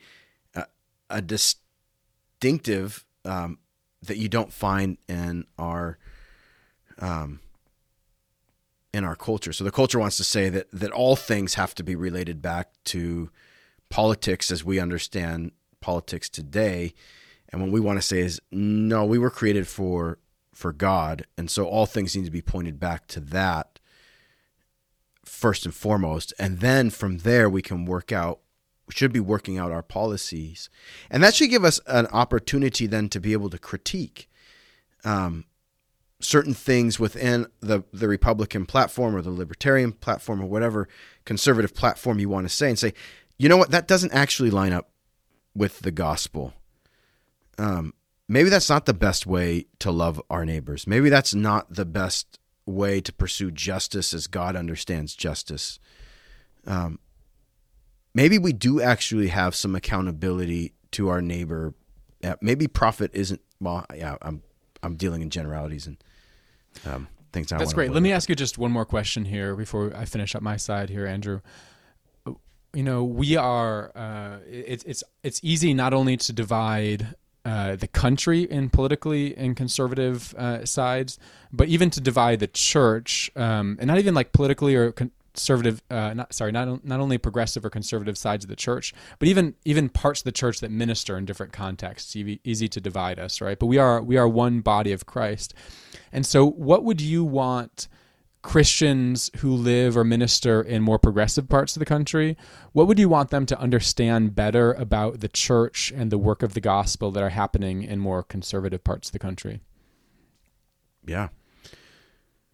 [0.56, 0.64] uh,
[1.10, 3.60] a distinctive um,
[4.02, 6.00] that you don't find in our
[6.98, 7.40] um,
[8.94, 9.54] in our culture.
[9.54, 12.72] So the culture wants to say that that all things have to be related back
[12.86, 13.30] to
[13.90, 16.96] politics as we understand politics today.
[17.56, 20.20] And what we want to say is no, we were created for
[20.54, 23.80] for God, and so all things need to be pointed back to that
[25.24, 28.42] first and foremost, and then from there we can work out
[28.88, 30.70] we should be working out our policies,
[31.10, 34.30] and that should give us an opportunity then to be able to critique
[35.06, 35.46] um,
[36.20, 40.90] certain things within the, the Republican platform or the Libertarian platform or whatever
[41.24, 42.94] conservative platform you want to say and say,
[43.38, 44.90] you know what, that doesn't actually line up
[45.56, 46.54] with the gospel.
[47.58, 47.94] Um,
[48.28, 50.88] maybe that's not the best way to love our neighbors.
[50.88, 55.80] Maybe that's not the best way to pursue justice as God understands justice.
[56.66, 57.00] Um,
[58.14, 61.74] maybe we do actually have some accountability to our neighbor.
[62.42, 63.42] Maybe profit isn't.
[63.60, 64.42] Well, yeah, I'm
[64.82, 65.98] I'm dealing in generalities and
[66.86, 67.52] um, things.
[67.52, 67.92] I That's great.
[67.92, 70.90] Let me ask you just one more question here before I finish up my side
[70.90, 71.42] here, Andrew.
[72.74, 73.92] You know, we are.
[73.96, 77.16] Uh, it, it's it's easy not only to divide
[77.46, 81.20] uh, the country in politically and conservative uh, sides,
[81.54, 86.14] but even to divide the church, um, and not even like politically or conservative uh,
[86.14, 89.90] not sorry not not only progressive or conservative sides of the church but even even
[89.90, 92.16] parts of the church that minister in different contexts.
[92.16, 93.60] Easy, easy to divide us right?
[93.60, 95.54] But we are we are one body of Christ.
[96.12, 97.88] And so what would you want
[98.46, 102.38] Christians who live or minister in more progressive parts of the country
[102.72, 106.54] what would you want them to understand better about the church and the work of
[106.54, 109.62] the gospel that are happening in more conservative parts of the country
[111.06, 111.30] yeah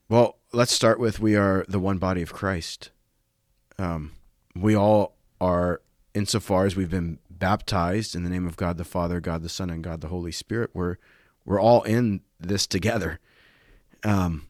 [0.10, 2.92] well let's start with we are the one body of Christ.
[3.78, 4.12] Um,
[4.56, 5.82] we all are,
[6.14, 9.70] insofar as we've been baptized in the name of God the Father, God the Son,
[9.70, 10.72] and God the Holy Spirit.
[10.74, 10.98] We're
[11.46, 13.20] we're all in this together,
[14.04, 14.48] um,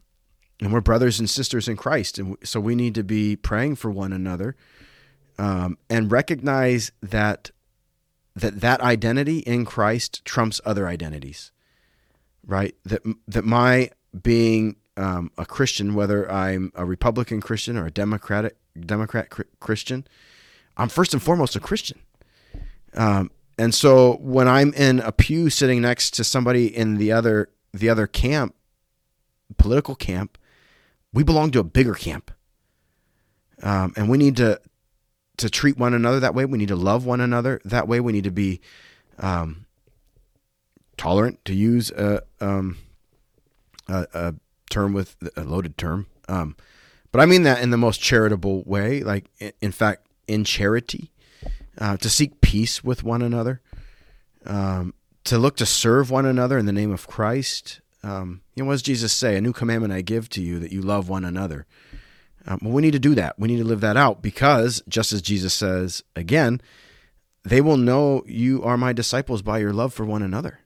[0.61, 3.89] and we're brothers and sisters in Christ, and so we need to be praying for
[3.89, 4.55] one another,
[5.37, 7.51] um, and recognize that
[8.35, 11.51] that that identity in Christ trumps other identities,
[12.45, 12.75] right?
[12.85, 13.89] That that my
[14.21, 20.05] being um, a Christian, whether I'm a Republican Christian or a Democratic Democrat Christian,
[20.77, 21.99] I'm first and foremost a Christian.
[22.93, 27.49] Um, and so when I'm in a pew sitting next to somebody in the other
[27.73, 28.53] the other camp,
[29.57, 30.37] political camp,
[31.13, 32.31] we belong to a bigger camp,
[33.63, 34.59] um, and we need to
[35.37, 36.45] to treat one another that way.
[36.45, 37.99] We need to love one another that way.
[37.99, 38.61] We need to be
[39.19, 39.65] um,
[40.97, 42.77] tolerant, to use a, um,
[43.87, 44.35] a, a
[44.69, 46.05] term with a loaded term.
[46.29, 46.55] Um,
[47.11, 49.25] but I mean that in the most charitable way, like
[49.59, 51.11] in fact, in charity,
[51.77, 53.61] uh, to seek peace with one another,
[54.45, 54.93] um,
[55.23, 57.80] to look to serve one another in the name of Christ.
[58.03, 59.35] Um, you know, what does Jesus say?
[59.35, 61.65] A new commandment I give to you that you love one another.
[62.47, 63.37] Um, well, we need to do that.
[63.37, 66.61] We need to live that out because, just as Jesus says again,
[67.43, 70.59] they will know you are my disciples by your love for one another.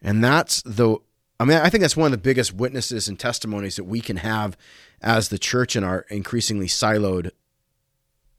[0.00, 0.96] And that's the,
[1.40, 4.18] I mean, I think that's one of the biggest witnesses and testimonies that we can
[4.18, 4.56] have
[5.02, 7.30] as the church in our increasingly siloed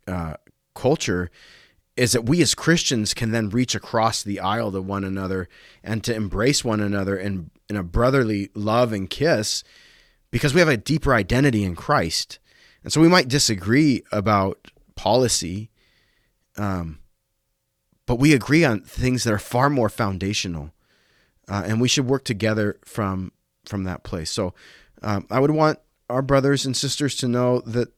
[0.07, 0.35] uh,
[0.73, 1.29] culture
[1.99, 5.49] is that we as Christians can then reach across the aisle to one another
[5.83, 9.65] and to embrace one another in, in a brotherly love and kiss
[10.31, 12.39] because we have a deeper identity in Christ.
[12.85, 15.71] And so we might disagree about policy,
[16.55, 16.99] um,
[18.05, 20.71] but we agree on things that are far more foundational.
[21.49, 23.33] Uh, and we should work together from
[23.65, 24.31] from that place.
[24.31, 24.53] So
[25.01, 25.79] um, I would want
[26.09, 27.89] our brothers and sisters to know that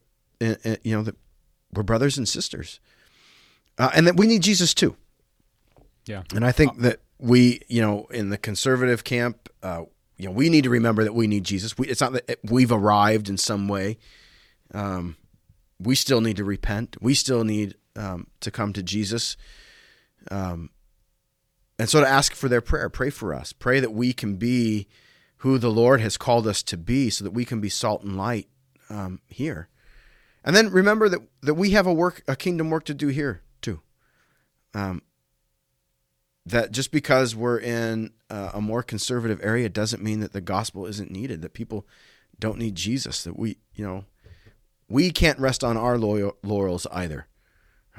[0.41, 1.17] uh, you know that
[1.73, 2.79] we're brothers and sisters,
[3.77, 4.95] uh, and that we need Jesus too.
[6.05, 9.83] Yeah, and I think that we, you know, in the conservative camp, uh,
[10.17, 11.77] you know, we need to remember that we need Jesus.
[11.77, 13.97] We, it's not that we've arrived in some way.
[14.73, 15.17] Um,
[15.79, 16.97] we still need to repent.
[17.01, 19.37] We still need um, to come to Jesus.
[20.29, 20.69] Um,
[21.79, 23.53] and so to ask for their prayer, pray for us.
[23.53, 24.87] Pray that we can be
[25.37, 28.15] who the Lord has called us to be so that we can be salt and
[28.15, 28.47] light
[28.89, 29.69] um, here.
[30.43, 33.41] And then remember that, that we have a work, a kingdom work to do here.
[34.73, 35.01] Um,
[36.45, 40.85] that just because we're in uh, a more conservative area doesn't mean that the gospel
[40.85, 41.85] isn't needed, that people
[42.39, 44.05] don't need Jesus, that we, you know,
[44.89, 47.27] we can't rest on our laurels either.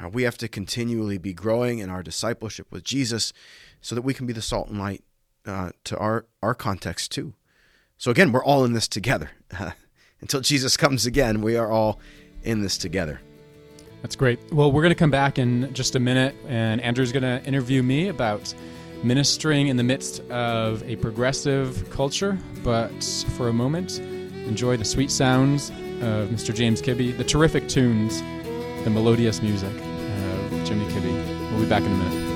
[0.03, 3.33] Uh, we have to continually be growing in our discipleship with Jesus
[3.81, 5.05] so that we can be the salt and light
[5.47, 7.35] uh, to our, our context too.
[7.97, 9.31] So again, we're all in this together.
[10.21, 12.01] Until Jesus comes again, we are all
[12.43, 13.21] in this together.
[14.03, 14.41] That's great.
[14.53, 17.85] Well, we're going to come back in just a minute, and Andrew's going to interview
[17.85, 18.53] me about
[19.05, 22.37] ministering in the midst of a progressive culture.
[22.65, 23.05] But
[23.37, 26.53] for a moment, enjoy the sweet sounds of Mr.
[26.53, 28.21] James Kibbe, the terrific tunes,
[28.83, 31.51] the melodious music of Jimmy Kibbe.
[31.53, 32.33] We'll be back in a minute.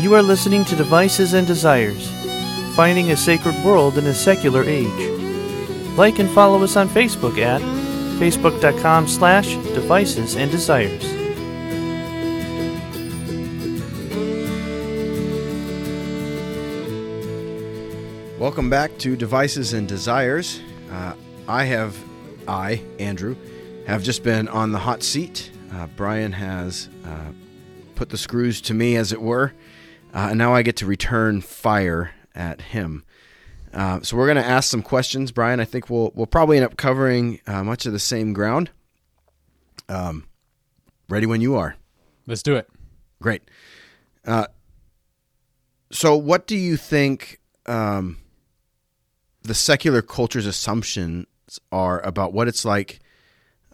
[0.00, 2.21] You are listening to Devices and Desires
[2.74, 5.10] finding a sacred world in a secular age.
[5.96, 7.60] Like and follow us on Facebook at
[8.18, 11.02] facebook.com slash devices and desires.
[18.38, 20.60] Welcome back to Devices and Desires.
[20.90, 21.14] Uh,
[21.46, 21.96] I have,
[22.48, 23.36] I, Andrew,
[23.86, 25.50] have just been on the hot seat.
[25.72, 27.32] Uh, Bryan has uh,
[27.96, 29.52] put the screws to me, as it were,
[30.14, 33.04] uh, and now I get to return fire at him.
[33.72, 35.60] Uh, so we're going to ask some questions, Bryan.
[35.60, 38.70] I think we'll we'll probably end up covering uh, much of the same ground.
[39.88, 40.26] Um,
[41.08, 41.76] ready when you are.
[42.26, 42.68] Let's do it.
[43.20, 43.42] Great.
[44.26, 44.46] Uh,
[45.90, 48.18] so, what do you think um,
[49.42, 51.26] the secular culture's assumptions
[51.70, 53.00] are about what it's like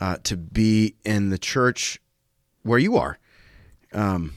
[0.01, 2.01] uh, to be in the church
[2.63, 3.19] where you are?
[3.93, 4.35] Um,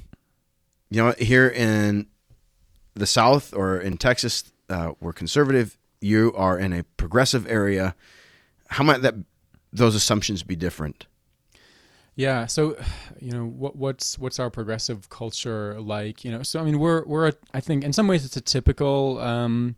[0.90, 2.08] you know, here in
[2.94, 5.78] the South or in Texas, uh, we're conservative.
[6.00, 7.96] You are in a progressive area.
[8.68, 9.16] How might that
[9.72, 11.06] those assumptions be different?
[12.16, 12.46] Yeah.
[12.46, 12.78] So,
[13.20, 16.24] you know, what, what's what's our progressive culture like?
[16.24, 18.42] You know, so I mean, we're we're a, I think in some ways it's a
[18.42, 19.76] typical um,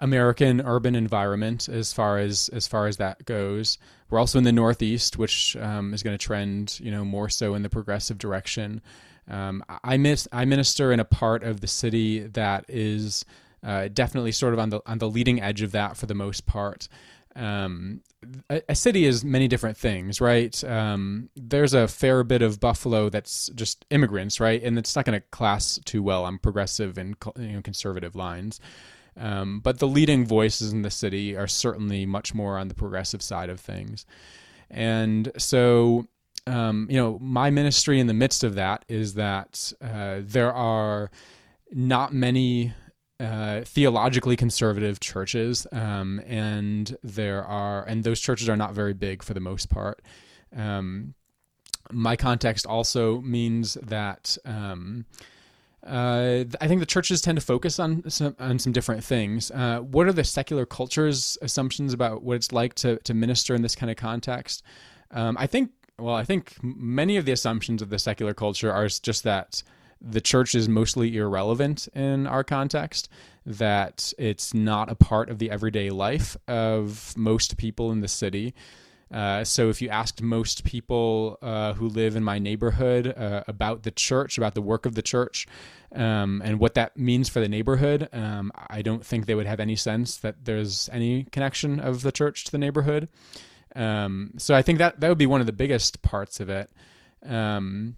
[0.00, 3.78] American urban environment as far as as far as that goes.
[4.10, 7.54] We're also in the Northeast, which um, is going to trend, you know, more so
[7.54, 8.80] in the progressive direction.
[9.28, 13.24] Um, I miss I minister in a part of the city that is
[13.64, 16.46] uh, definitely sort of on the on the leading edge of that for the most
[16.46, 16.88] part.
[17.34, 18.00] Um,
[18.48, 20.64] a, a, city is many different things, right?
[20.64, 25.20] Um, there's a fair bit of Buffalo that's just immigrants, right, and it's not going
[25.20, 28.58] to class too well on progressive and you know, conservative lines.
[29.18, 33.20] Um, but the leading voices in the city are certainly much more on the progressive
[33.20, 34.06] side of things.
[34.70, 36.08] And so
[36.46, 41.10] um, you know, my ministry in the midst of that is that uh, there are
[41.72, 42.72] not many
[43.18, 49.22] uh, theologically conservative churches, um, and there are, and those churches are not very big
[49.22, 50.02] for the most part.
[50.54, 51.14] Um,
[51.90, 54.36] my context also means that.
[54.44, 55.06] Um,
[55.86, 59.52] uh, I think the churches tend to focus on some, on some different things.
[59.52, 63.62] Uh, what are the secular culture's assumptions about what it's like to, to minister in
[63.62, 64.64] this kind of context?
[65.12, 68.86] Um, I think well, I think many of the assumptions of the secular culture are
[68.88, 69.62] just that
[70.00, 73.08] the church is mostly irrelevant in our context,
[73.46, 78.54] that it's not a part of the everyday life of most people in the city.
[79.10, 83.84] Uh, so if you asked most people uh, who live in my neighborhood uh, about
[83.84, 85.46] the church, about the work of the church,
[85.94, 89.60] um, and what that means for the neighborhood, um, I don't think they would have
[89.60, 93.08] any sense that there's any connection of the church to the neighborhood.
[93.76, 96.70] Um, so I think that that would be one of the biggest parts of it.
[97.24, 97.96] Um,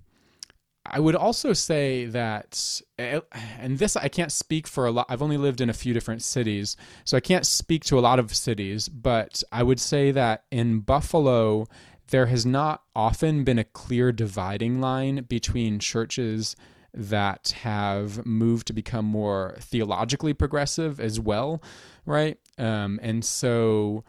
[0.85, 3.21] I would also say that, eh,
[3.59, 5.07] and this I can't speak for a lot.
[5.09, 8.19] I've only lived in a few different cities, so I can't speak to a lot
[8.19, 8.89] of cities.
[8.89, 11.69] But I would say that in Buffalo,
[12.09, 16.57] there has not often been a clear dividing line between churches
[16.95, 21.63] that have moved to become more theologically progressive as well,
[22.07, 22.39] right?
[22.57, 24.05] Um, and so,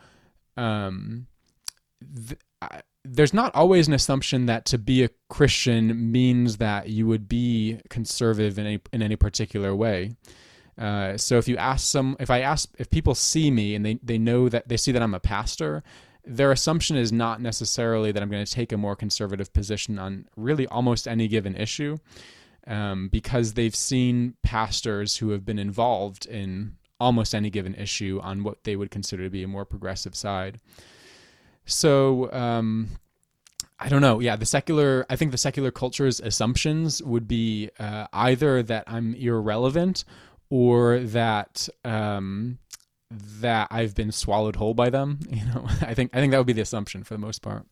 [0.55, 1.27] um,
[2.61, 7.27] I, there's not always an assumption that to be a Christian means that you would
[7.27, 10.11] be conservative in any in any particular way.
[10.77, 13.99] Uh, so if you ask some, if I ask, if people see me and they
[14.01, 15.83] they know that they see that I'm a pastor,
[16.25, 20.27] their assumption is not necessarily that I'm going to take a more conservative position on
[20.35, 21.97] really almost any given issue,
[22.67, 28.43] um, because they've seen pastors who have been involved in almost any given issue on
[28.43, 30.59] what they would consider to be a more progressive side.
[31.69, 32.89] So um,
[33.79, 34.19] I don't know.
[34.19, 35.05] Yeah, the secular.
[35.09, 40.03] I think the secular culture's assumptions would be uh, either that I'm irrelevant
[40.49, 42.59] or that um,
[43.11, 45.19] that I've been swallowed whole by them.
[45.29, 47.65] You know, I think I think that would be the assumption for the most part.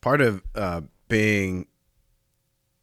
[0.00, 1.66] Part of uh, being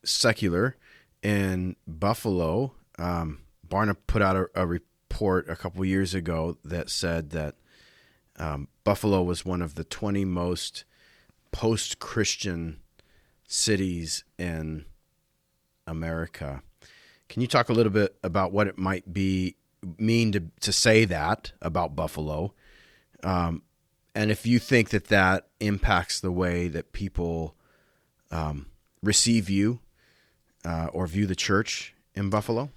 [0.03, 0.75] secular
[1.21, 7.29] in Buffalo, um, Barna put out a, a report a couple years ago that said
[7.29, 7.55] that
[8.41, 10.83] um, Buffalo was one of the 20 most
[11.51, 12.79] post Christian
[13.47, 14.85] cities in
[15.85, 16.63] America.
[17.29, 19.55] Can you talk a little bit about what it might be
[19.97, 22.53] mean to, to say that about Buffalo?
[23.23, 23.61] Um,
[24.15, 27.55] and if you think that that impacts the way that people
[28.31, 28.65] um,
[29.03, 29.79] receive you
[30.65, 32.71] uh, or view the church in Buffalo?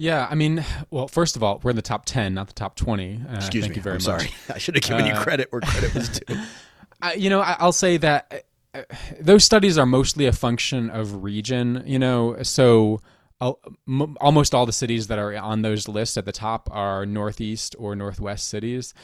[0.00, 2.76] Yeah, I mean, well, first of all, we're in the top ten, not the top
[2.76, 3.20] twenty.
[3.28, 3.76] Uh, Excuse thank me.
[3.76, 4.04] you very I'm much.
[4.04, 4.30] sorry.
[4.54, 6.36] I should have given you Uh, credit where credit was due.
[7.02, 8.44] I, you know, I, I'll say that
[8.74, 8.82] uh,
[9.20, 11.82] those studies are mostly a function of region.
[11.84, 13.00] You know, so
[13.40, 17.04] al- m- almost all the cities that are on those lists at the top are
[17.04, 18.94] northeast or northwest cities.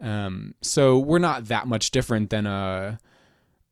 [0.00, 2.98] Um, so we're not that much different than a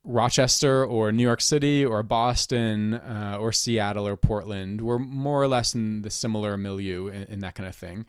[0.07, 4.81] Rochester or New York City or Boston uh, or Seattle or Portland.
[4.81, 8.07] We're more or less in the similar milieu in, in that kind of thing.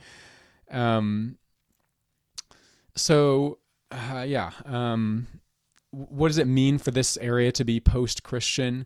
[0.69, 1.37] Um,
[2.95, 3.57] so
[3.91, 5.27] uh, yeah, um,
[5.91, 8.85] what does it mean for this area to be post-Christian?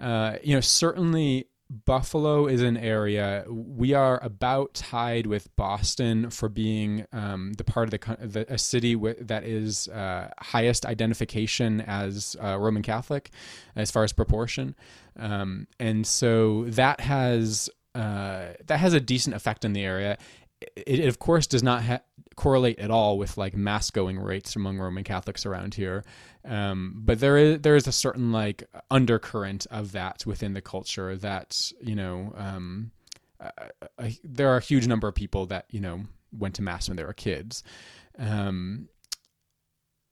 [0.00, 6.48] Uh, you know, certainly Buffalo is an area we are about tied with Boston for
[6.48, 12.34] being um, the part of the, the a city that is uh, highest identification as
[12.42, 13.30] uh, Roman Catholic,
[13.76, 14.74] as far as proportion,
[15.16, 20.18] um, and so that has uh, that has a decent effect in the area.
[20.60, 22.00] It, it of course does not ha-
[22.34, 26.04] correlate at all with like mass going rates among Roman Catholics around here.
[26.44, 31.16] Um, but there is there is a certain like undercurrent of that within the culture
[31.16, 32.92] that you know um,
[34.24, 36.02] there are a huge number of people that you know
[36.36, 37.62] went to mass when they were kids.
[38.18, 38.88] Um,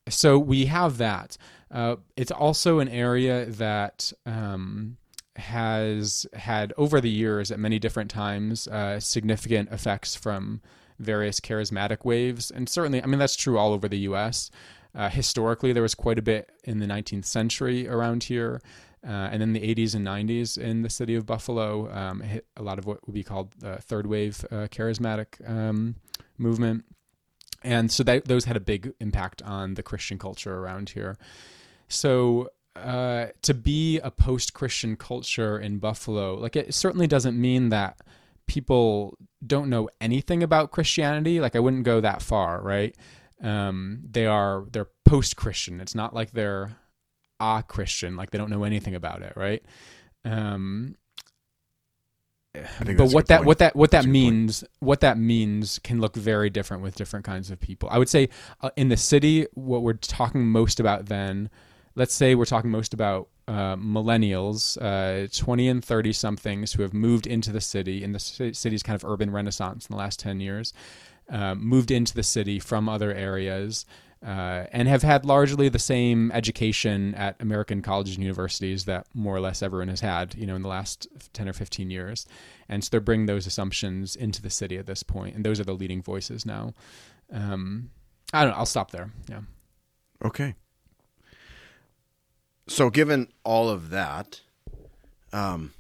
[0.09, 1.37] so we have that.
[1.71, 4.97] Uh, it's also an area that um,
[5.37, 10.61] has had over the years at many different times uh, significant effects from
[10.99, 14.51] various charismatic waves, and certainly, I mean that's true all over the U.S.
[14.95, 18.61] Uh, historically, there was quite a bit in the 19th century around here,
[19.07, 22.63] uh, and then the 80s and 90s in the city of Buffalo um, hit a
[22.63, 25.95] lot of what would be called the third wave uh, charismatic um,
[26.37, 26.85] movement,
[27.63, 31.17] and so that, those had a big impact on the Christian culture around here.
[31.89, 37.99] So uh, to be a post-Christian culture in Buffalo, like it certainly doesn't mean that
[38.47, 39.17] people
[39.47, 41.41] don't know anything about Christianity.
[41.41, 42.97] Like I wouldn't go that far, right?
[43.41, 45.81] Um, they are they're post-Christian.
[45.81, 46.77] It's not like they're
[47.41, 49.63] a Christian, like they don't know anything about it, right?
[50.25, 50.97] Um,
[52.53, 54.13] but that's a what that what that what that good point.
[54.13, 57.89] means what that means can look very different with different kinds of people.
[57.91, 58.29] I would say
[58.61, 61.51] uh, in the city, what we're talking most about then,
[61.95, 66.93] let's say we're talking most about uh, millennials, uh, 20 and 30 somethings who have
[66.93, 70.19] moved into the city in the ci- city's kind of urban renaissance in the last
[70.21, 70.73] 10 years,
[71.29, 73.85] uh, moved into the city from other areas.
[74.21, 79.37] Uh, and have had largely the same education at American colleges and universities that more
[79.37, 82.27] or less everyone has had, you know, in the last 10 or 15 years.
[82.69, 85.65] And so they're bringing those assumptions into the city at this point, and those are
[85.65, 86.75] the leading voices now.
[87.33, 87.91] Um,
[88.33, 88.59] I don't know.
[88.59, 89.11] I'll stop there.
[89.29, 89.43] Yeah.
[90.25, 90.55] Okay.
[92.67, 94.41] so given all of that,
[95.33, 95.73] um,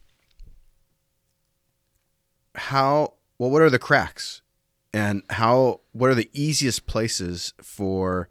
[2.54, 4.42] how well what are the cracks,
[4.92, 8.28] and how what are the easiest places for,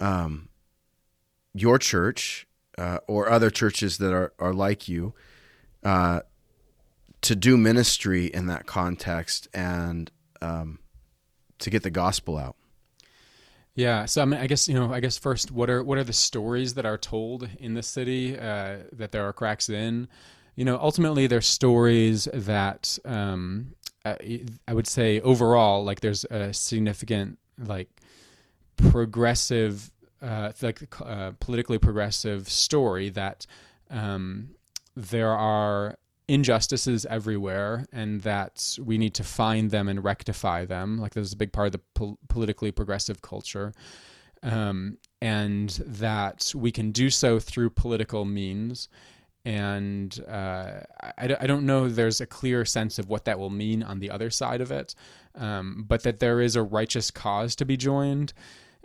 [0.00, 0.48] um,
[1.54, 5.14] your church uh, or other churches that are are like you,
[5.84, 6.20] uh,
[7.20, 10.10] to do ministry in that context and
[10.40, 10.78] um,
[11.58, 12.56] to get the gospel out.
[13.74, 16.04] Yeah, so I mean, I guess you know, I guess first, what are what are
[16.04, 20.08] the stories that are told in the city uh, that there are cracks in?
[20.56, 23.76] You know, ultimately, they're stories that um,
[24.20, 27.88] I, I would say overall, like there's a significant like
[28.76, 29.90] progressive,
[30.22, 33.46] uh, like uh, politically progressive story that
[33.90, 34.50] um,
[34.96, 35.96] there are
[36.28, 40.98] injustices everywhere and that we need to find them and rectify them.
[40.98, 43.72] Like, this is a big part of the pol- politically progressive culture.
[44.42, 48.88] Um, and that we can do so through political means.
[49.48, 53.82] And uh, I, I, don't know there's a clear sense of what that will mean
[53.82, 54.94] on the other side of it,
[55.34, 58.34] um, but that there is a righteous cause to be joined,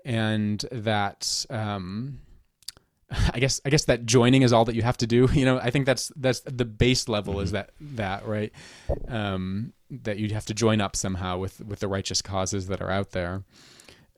[0.06, 2.20] and that um,
[3.34, 5.28] I guess I guess that joining is all that you have to do.
[5.34, 8.54] You know, I think that's that's the base level is that that right
[9.10, 12.90] um, that you have to join up somehow with with the righteous causes that are
[12.90, 13.44] out there.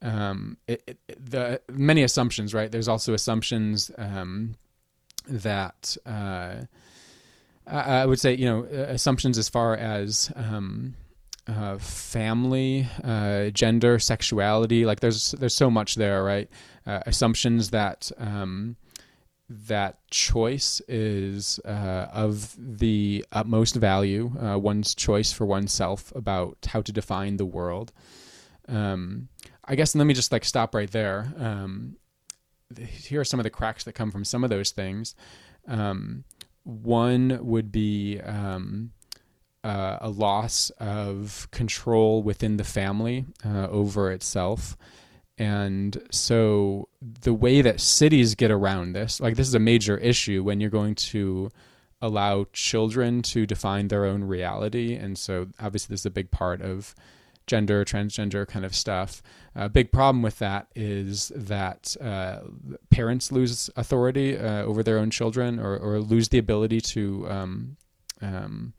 [0.00, 2.70] Um, it, it, the many assumptions, right?
[2.70, 4.54] There's also assumptions um,
[5.28, 6.54] that uh,
[7.66, 10.94] I, I, would say, you know, assumptions as far as um,
[11.48, 14.84] uh, family, uh, gender, sexuality.
[14.84, 16.48] Like there's there's so much there, right?
[16.86, 18.76] Uh, assumptions that um,
[19.48, 26.82] that choice is uh, of the utmost value, uh, one's choice for oneself about how
[26.82, 27.92] to define the world.
[28.68, 29.28] Um,
[29.64, 31.32] I guess let me just like stop right there.
[31.38, 31.96] Um,
[32.78, 35.14] here are some of the cracks that come from some of those things.
[35.68, 36.24] Um,
[36.64, 38.92] one would be um,
[39.62, 44.76] uh, a loss of control within the family uh, over itself.
[45.38, 50.42] And so the way that cities get around this, like this is a major issue
[50.42, 51.50] when you're going to
[52.00, 54.94] allow children to define their own reality.
[54.94, 56.94] And so obviously this is a big part of
[57.46, 59.22] gender, transgender kind of stuff.
[59.58, 62.40] A big problem with that is that uh,
[62.90, 67.76] parents lose authority uh, over their own children or, or lose the ability to um,
[68.20, 68.74] um,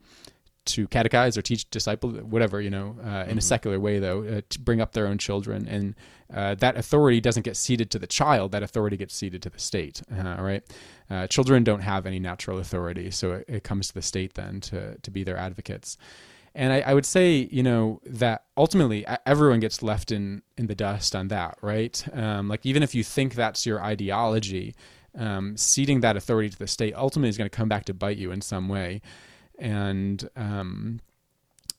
[0.66, 3.38] to catechize or teach disciple whatever you know uh, in mm-hmm.
[3.38, 5.66] a secular way though uh, to bring up their own children.
[5.66, 5.96] And
[6.32, 8.52] uh, that authority doesn't get ceded to the child.
[8.52, 10.62] That authority gets ceded to the state uh, right?
[11.10, 14.60] Uh, children don't have any natural authority so it, it, comes to the state then
[14.60, 15.98] to, to be their advocates
[16.58, 20.74] and I, I, would say you know that ultimately everyone gets left in in the
[20.74, 22.04] dust on that right?
[22.12, 24.74] Um, like even if you think that's your ideology
[25.16, 28.16] um, ceding that authority to the state ultimately is going to come back to bite
[28.16, 29.00] you in some way.
[29.58, 31.00] And um,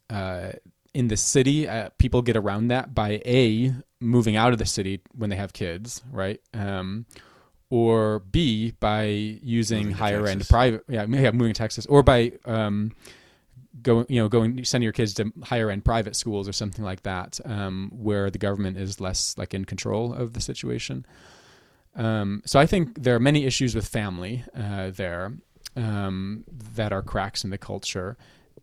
[0.10, 0.52] uh,
[0.94, 5.02] in the city, uh, people get around that by a moving out of the city
[5.16, 6.42] when they have kids, right?
[6.54, 7.06] Um,
[7.70, 12.94] or B by using higher end private, yeah, yeah, moving to Texas, or by um,
[13.82, 17.04] going, you know, going sending your kids to higher end private schools or something like
[17.04, 21.06] that, um, where the government is less like in control of the situation.
[21.96, 25.34] Um, so I think there are many issues with family uh, there,
[25.76, 26.44] um,
[26.76, 28.18] that are cracks in the culture,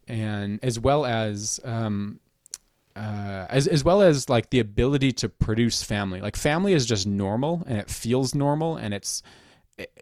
[0.09, 2.21] and as well as um,
[2.95, 6.21] uh, as as well as like the ability to produce family.
[6.21, 9.23] Like family is just normal, and it feels normal, and it's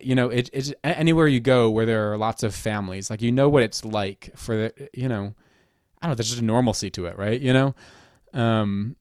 [0.00, 3.10] you know it, it's anywhere you go where there are lots of families.
[3.10, 5.34] Like you know what it's like for the you know
[6.00, 6.14] I don't know.
[6.16, 7.40] There's just a normalcy to it, right?
[7.40, 7.74] You know,
[8.32, 8.96] um,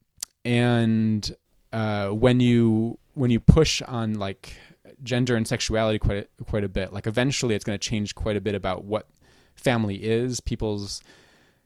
[0.46, 1.36] and
[1.72, 4.56] uh, when you when you push on like
[5.04, 6.94] gender and sexuality quite a, quite a bit.
[6.94, 9.08] Like eventually, it's going to change quite a bit about what
[9.56, 11.02] family is, people's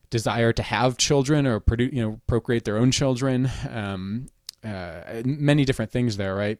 [0.09, 3.49] desire to have children or produce, you know, procreate their own children.
[3.69, 4.27] Um,
[4.63, 6.59] uh, many different things there, right?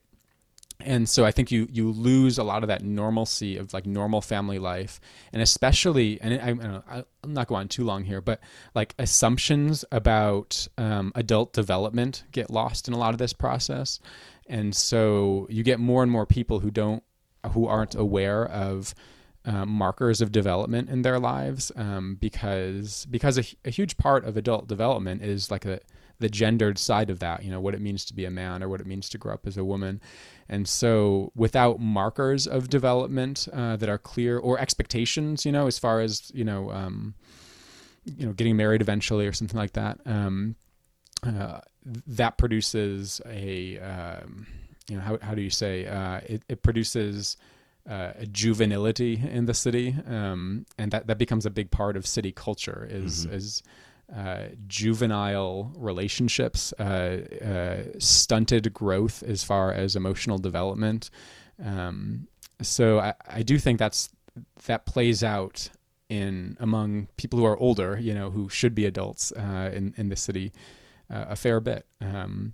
[0.80, 4.22] And so I think you you lose a lot of that normalcy of like normal
[4.22, 5.00] family life,
[5.34, 8.40] and especially, and I, I am not going on too long here, but
[8.76, 14.00] like assumptions about um, adult development get lost in a lot of this process.
[14.48, 17.04] And so you get more and more people who don't
[17.54, 18.94] who aren't aware of
[19.46, 24.36] uh, markers of development in their lives um, because because a, a, huge part of
[24.36, 25.80] adult development is like a,
[26.20, 28.68] the gendered side of that you know what it means to be a man or
[28.68, 30.02] what it means to grow up as a woman
[30.50, 35.80] and so without markers of development uh, that are clear or expectations you know as
[35.80, 37.14] far as you know um,
[38.06, 40.56] you know getting married eventually or something like that um,
[41.26, 41.60] uh,
[42.06, 44.46] that produces a um,
[44.90, 47.38] you know how how do you say uh, it, it produces
[47.90, 52.06] uh, a juvenility in the city, um, and that that becomes a big part of
[52.06, 52.88] city culture.
[52.90, 53.64] Is is
[54.16, 56.84] uh, juvenile relationships, uh,
[57.44, 61.10] uh, stunted growth as far as emotional development.
[61.64, 62.28] Um,
[62.62, 64.10] so I, I do think that's
[64.66, 65.70] that plays out
[66.10, 70.10] in among people who are older, you know, who should be adults uh, in in
[70.10, 70.54] the city
[71.10, 71.86] uh, a fair bit.
[72.02, 72.54] Um,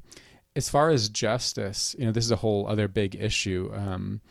[0.56, 3.72] as far as justice, you know, this is a whole other big issue.
[3.74, 4.22] Um,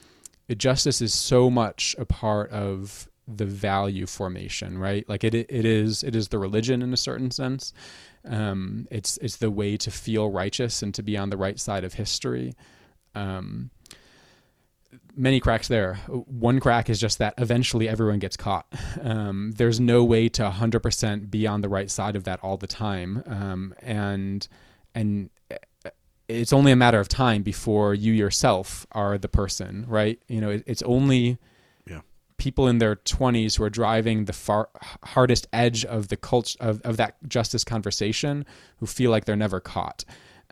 [0.57, 5.09] justice is so much a part of the value formation, right?
[5.09, 7.73] Like it, it is, it is the religion in a certain sense.
[8.25, 11.85] Um, it's, it's the way to feel righteous and to be on the right side
[11.85, 12.55] of history.
[13.15, 13.71] Um,
[15.17, 15.95] many cracks there.
[16.07, 18.67] One crack is just that eventually everyone gets caught.
[19.03, 22.67] Um, there's no way to 100% be on the right side of that all the
[22.67, 24.47] time, um, and
[24.95, 25.31] and
[26.29, 30.21] it's only a matter of time before you yourself are the person, right?
[30.29, 31.39] You know, it, it's only.
[32.43, 34.69] People in their 20s who are driving the far
[35.05, 38.45] hardest edge of the culture of, of that justice conversation
[38.79, 40.05] who feel like they're never caught.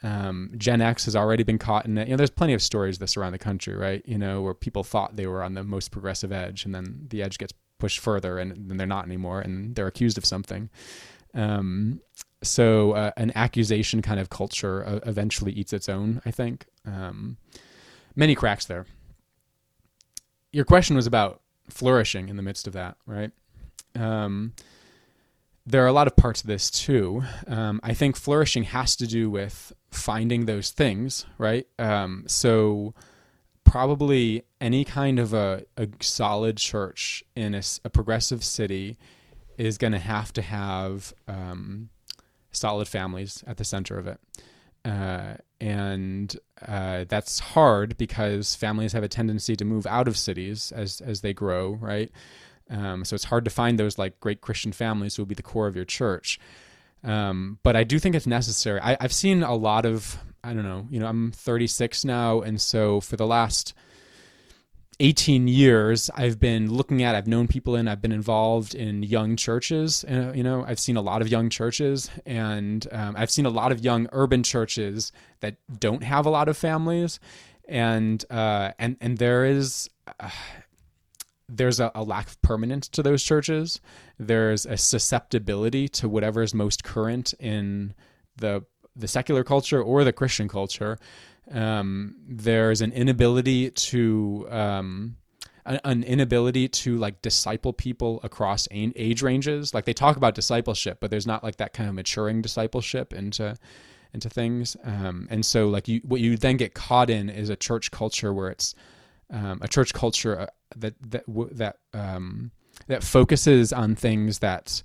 [0.05, 2.07] Um, Gen X has already been caught in it.
[2.07, 4.05] You know, there's plenty of stories this around the country, right?
[4.07, 7.25] You know, where people thought they were on the most progressive edge, and then the
[7.25, 10.71] edge gets pushed further, and then they're not anymore, and they're accused of something.
[11.35, 12.03] Um,
[12.41, 16.23] so uh, an accusation kind of culture uh, eventually eats its own.
[16.25, 17.37] I think um,
[18.15, 18.87] many cracks there.
[20.53, 23.31] Your question was about flourishing in the midst of that, right?
[23.95, 24.53] Um,
[25.67, 27.23] there are a lot of parts of this too.
[27.47, 31.67] Um, I think flourishing has to do with finding those things, right?
[31.79, 32.95] Um, so
[33.65, 38.99] probably any kind of a, a solid church in a progressive city
[39.59, 41.91] is going to have to have um,
[42.51, 44.19] solid families at the center of it.
[44.85, 50.73] Uh, and uh, that's hard because families have a tendency to move out of cities
[50.73, 52.11] as as they grow, right?
[52.71, 55.43] Um, so it's hard to find those like great Christian families who will be the
[55.43, 56.39] core of your church.
[57.03, 58.81] Um, but I do think it's necessary.
[58.81, 60.87] I, I've seen a lot of I don't know.
[60.91, 63.75] You know, I'm 36 now, and so for the last
[65.01, 69.35] 18 years i've been looking at i've known people in i've been involved in young
[69.35, 73.47] churches uh, you know i've seen a lot of young churches and um, i've seen
[73.47, 77.19] a lot of young urban churches that don't have a lot of families
[77.67, 79.89] and uh, and and there is
[80.19, 80.29] uh,
[81.49, 83.81] there's a, a lack of permanence to those churches.
[84.19, 87.95] There's a susceptibility to whatever is most current in
[88.37, 88.65] the
[88.97, 90.99] the secular culture or the christian culture
[91.51, 95.17] um, there's an inability to um,
[95.65, 99.75] an, inability to like disciple people across age ranges.
[99.75, 103.57] Like they talk about discipleship, but there's not like that kind of maturing discipleship into
[104.13, 104.77] into things.
[104.83, 108.33] Um, and so like you, what you then get caught in is a church culture
[108.33, 108.75] where it's
[109.31, 110.47] um, a church culture uh,
[110.77, 112.51] that that that um,
[112.89, 114.83] that focuses on things that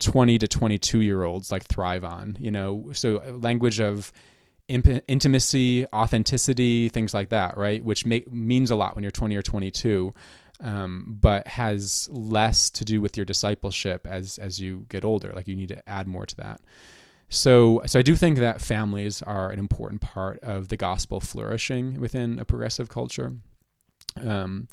[0.00, 2.36] 20 to 22 year olds like thrive on.
[2.40, 4.12] You know, so uh, language of
[4.72, 7.84] imp- intimacy, authenticity, things like that, right?
[7.84, 10.14] Which make, means a lot when you're 20 or 22,
[10.60, 15.32] um, but has less to do with your discipleship as as you get older.
[15.34, 16.60] Like you need to add more to that.
[17.28, 21.98] So, so I do think that families are an important part of the gospel flourishing
[21.98, 23.32] within a progressive culture,
[24.20, 24.68] um,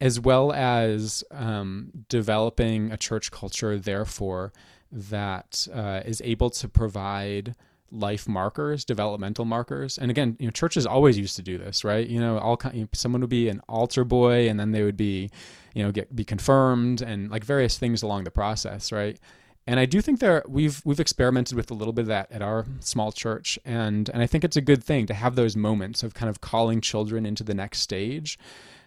[0.00, 4.52] as well as um, developing a church culture, therefore,
[4.92, 7.56] that uh, is able to provide
[7.90, 9.98] life markers, developmental markers.
[9.98, 12.06] And again, you know, churches always used to do this, right?
[12.06, 14.82] You know, all kind, you know, someone would be an altar boy, and then they
[14.82, 15.30] would be,
[15.74, 19.18] you know, get be confirmed, and like various things along the process, right?
[19.66, 22.42] And I do think there we've we've experimented with a little bit of that at
[22.42, 26.02] our small church, and and I think it's a good thing to have those moments
[26.02, 28.38] of kind of calling children into the next stage.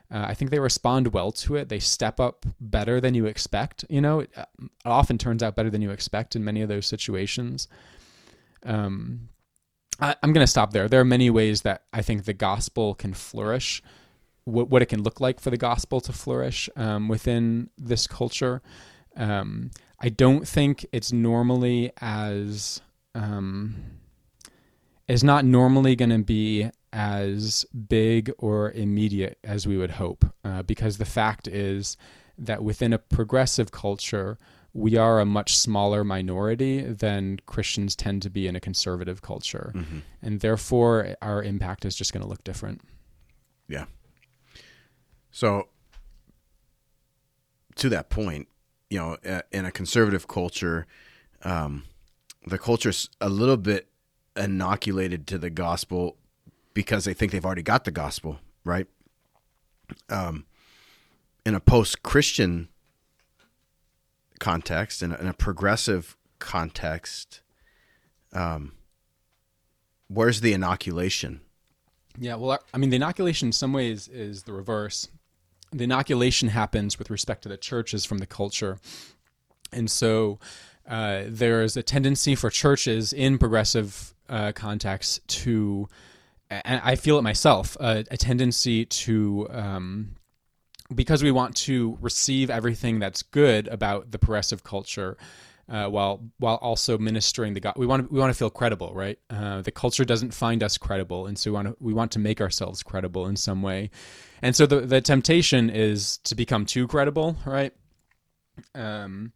[0.09, 1.67] Uh, I think they respond well to it.
[1.67, 3.83] They step up better than you expect.
[3.89, 4.47] You know, it, it
[4.85, 7.67] often turns out better than you expect in many of those situations.
[8.65, 9.29] Um,
[9.99, 10.87] I, I'm going to stop there.
[10.87, 13.81] There are many ways that I think the gospel can flourish.
[14.45, 18.61] What, what it can look like for the gospel to flourish um, within this culture.
[19.15, 22.81] Um, I don't think it's normally as
[23.15, 23.75] um,
[25.07, 30.63] is not normally going to be as big or immediate as we would hope, uh,
[30.63, 31.97] because the fact is
[32.37, 34.37] that within a progressive culture,
[34.73, 39.73] we are a much smaller minority than Christians tend to be in a conservative culture,
[40.21, 42.81] and therefore our impact is just going to look different.
[43.67, 43.85] Yeah.
[45.31, 45.69] So,
[47.75, 48.47] to that point,
[48.89, 49.17] you know,
[49.51, 50.87] in a conservative culture,
[51.43, 51.83] um,
[52.45, 53.87] the culture's a little bit
[54.35, 56.17] inoculated to the gospel
[56.73, 58.87] because they think they've already got the gospel, right?
[60.09, 60.45] Um,
[61.45, 62.69] in a post-Christian
[64.39, 67.41] context, in a, in a progressive context,
[68.33, 68.73] um,
[70.07, 71.41] where's the inoculation?
[72.19, 75.07] Yeah, well, I mean, the inoculation in some ways is the reverse.
[75.71, 78.79] The inoculation happens with respect to the churches from the culture.
[79.71, 80.39] And so
[80.87, 85.87] uh, there's a tendency for churches in progressive uh, contexts to,
[86.49, 90.15] and I feel it myself, a tendency to, um,
[90.93, 95.17] because we want to receive everything that's good about the progressive culture,
[95.69, 97.73] uh, while while also ministering the God.
[97.77, 99.19] We want to, we want to feel credible, right?
[99.29, 102.19] Uh, the culture doesn't find us credible, and so we want to we want to
[102.19, 103.89] make ourselves credible in some way.
[104.41, 107.73] And so the the temptation is to become too credible, right?
[108.73, 109.33] Um,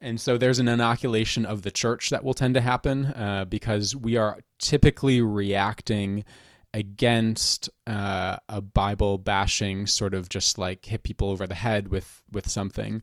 [0.00, 3.96] and so there's an inoculation of the church that will tend to happen uh, because
[3.96, 6.24] we are typically reacting
[6.74, 12.22] against uh, a Bible bashing, sort of just like hit people over the head with
[12.32, 13.00] with something.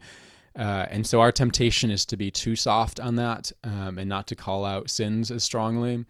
[0.56, 4.28] Uh, and so our temptation is to be too soft on that um, and not
[4.28, 6.04] to call out sins as strongly.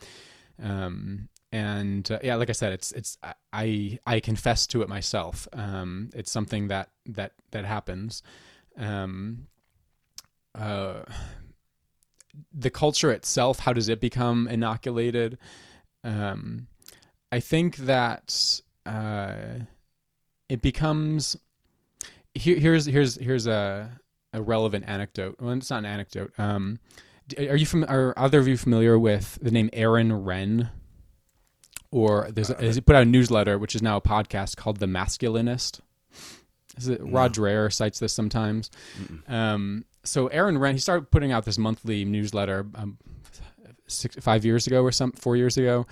[0.61, 3.17] Um, and uh, yeah, like I said, it's it's
[3.53, 5.47] I I confess to it myself.
[5.53, 8.23] Um, it's something that that that happens.
[8.75, 9.47] Um,
[10.55, 11.03] uh,
[12.51, 15.37] the culture itself, how does it become inoculated?
[16.03, 16.67] Um,
[17.31, 19.33] I think that uh,
[20.49, 21.37] it becomes.
[22.33, 23.99] Here, here's here's here's a
[24.33, 25.35] a relevant anecdote.
[25.39, 26.33] Well, it's not an anecdote.
[26.37, 26.79] Um,
[27.37, 27.83] are you from?
[27.85, 30.69] Are either of you familiar with the name Aaron Renn?
[31.93, 34.85] Or there's a, he put out a newsletter, which is now a podcast called The
[34.85, 35.81] Masculinist.
[36.77, 37.11] Is it No.
[37.11, 38.71] Rod Dreher cites this sometimes?
[39.27, 42.97] Um, so Aaron Renn, he started putting out this monthly newsletter um,
[43.87, 45.85] six, five years ago or some four years ago,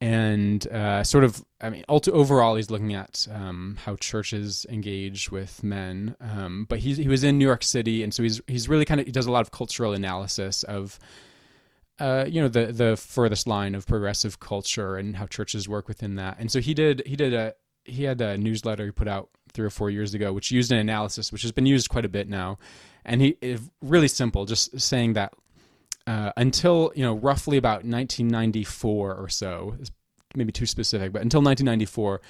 [0.00, 5.62] and uh, sort of, I mean, overall, he's looking at um, how churches engage with
[5.62, 6.16] men.
[6.20, 9.00] Um, but he's, he was in New York City, and so he's he's really kind
[9.00, 10.98] of he does a lot of cultural analysis of.
[11.98, 16.14] Uh, you know the the furthest line of progressive culture and how churches work within
[16.14, 17.52] that, and so he did he did a
[17.84, 20.78] he had a newsletter he put out three or four years ago, which used an
[20.78, 22.56] analysis which has been used quite a bit now,
[23.04, 23.36] and he
[23.82, 25.34] really simple, just saying that
[26.10, 29.76] uh, until you know roughly about 1994 or so,
[30.34, 32.20] maybe too specific, but until 1994,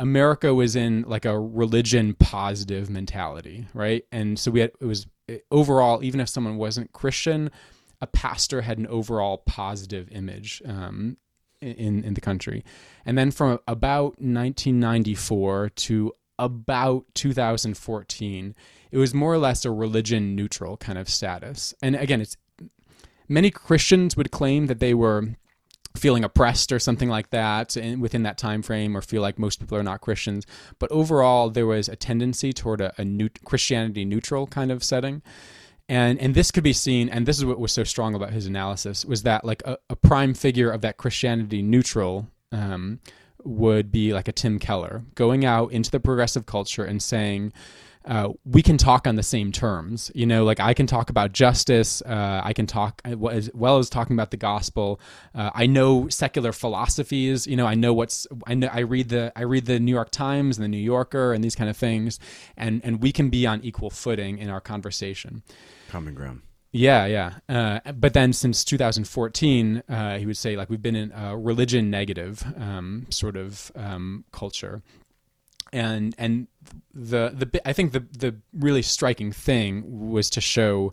[0.00, 4.04] America was in like a religion positive mentality, right?
[4.10, 5.06] And so we had it was
[5.52, 7.52] overall, even if someone wasn't Christian,
[8.00, 11.16] a pastor had an overall positive image um,
[11.60, 12.64] in in the country,
[13.06, 18.54] and then from about 1994 to about 2014,
[18.90, 21.74] it was more or less a religion neutral kind of status.
[21.82, 22.36] And again, it's
[23.30, 25.28] many Christians would claim that they were
[25.96, 29.58] feeling oppressed or something like that in, within that time frame or feel like most
[29.60, 30.46] people are not christians.
[30.78, 35.22] But overall there was a tendency toward a, a new, christianity neutral kind of setting.
[35.88, 38.46] And and this could be seen and this is what was so strong about his
[38.46, 43.00] analysis was that like a, a prime figure of that christianity neutral um,
[43.42, 47.52] would be like a tim keller going out into the progressive culture and saying
[48.04, 50.10] uh, we can talk on the same terms.
[50.14, 52.02] You know, like I can talk about justice.
[52.02, 55.00] Uh, I can talk as well as talking about the gospel.
[55.34, 57.46] Uh, I know secular philosophies.
[57.46, 58.26] You know, I know what's.
[58.46, 58.68] I know.
[58.72, 59.32] I read the.
[59.36, 62.18] I read the New York Times and the New Yorker and these kind of things,
[62.56, 65.42] and and we can be on equal footing in our conversation.
[65.88, 66.42] Common ground.
[66.72, 67.34] Yeah, yeah.
[67.48, 71.90] Uh, but then since 2014, uh, he would say like we've been in a religion
[71.90, 74.82] negative um, sort of um, culture
[75.72, 76.48] and and
[76.94, 80.92] the the I think the the really striking thing was to show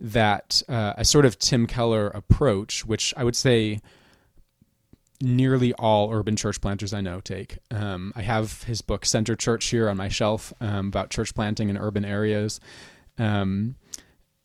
[0.00, 3.80] that uh, a sort of Tim Keller approach, which I would say
[5.20, 7.58] nearly all urban church planters I know take.
[7.70, 11.68] Um, I have his book Center Church here on my shelf um, about church planting
[11.68, 12.60] in urban areas.
[13.18, 13.74] Um,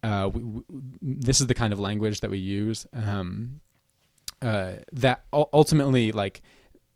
[0.01, 0.63] uh, we, we,
[1.01, 2.87] this is the kind of language that we use.
[2.93, 3.61] Um,
[4.41, 6.41] uh, that ultimately, like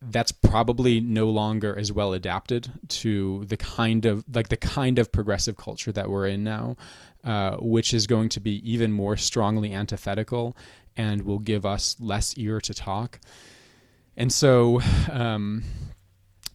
[0.01, 5.11] that's probably no longer as well adapted to the kind of like the kind of
[5.11, 6.77] progressive culture that we're in now,
[7.23, 10.55] uh, which is going to be even more strongly antithetical
[10.95, 13.19] and will give us less ear to talk.
[14.15, 14.81] And so,
[15.11, 15.63] um,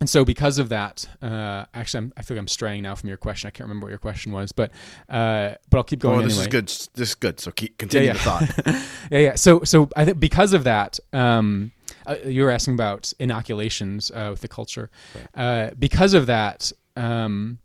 [0.00, 3.08] and so because of that, uh, actually, I'm, I feel like I'm straying now from
[3.08, 3.46] your question.
[3.46, 4.72] I can't remember what your question was, but
[5.08, 6.18] uh, but I'll keep going.
[6.18, 6.42] Oh, this anyway.
[6.42, 6.66] is good.
[6.94, 7.38] This is good.
[7.38, 8.24] So keep continue yeah, the yeah.
[8.24, 8.84] thought.
[9.12, 9.34] yeah, yeah.
[9.36, 10.98] So so I think because of that.
[11.12, 11.72] Um,
[12.06, 14.90] uh, you were asking about inoculations uh, with the culture.
[15.34, 17.58] Uh, because of that, um,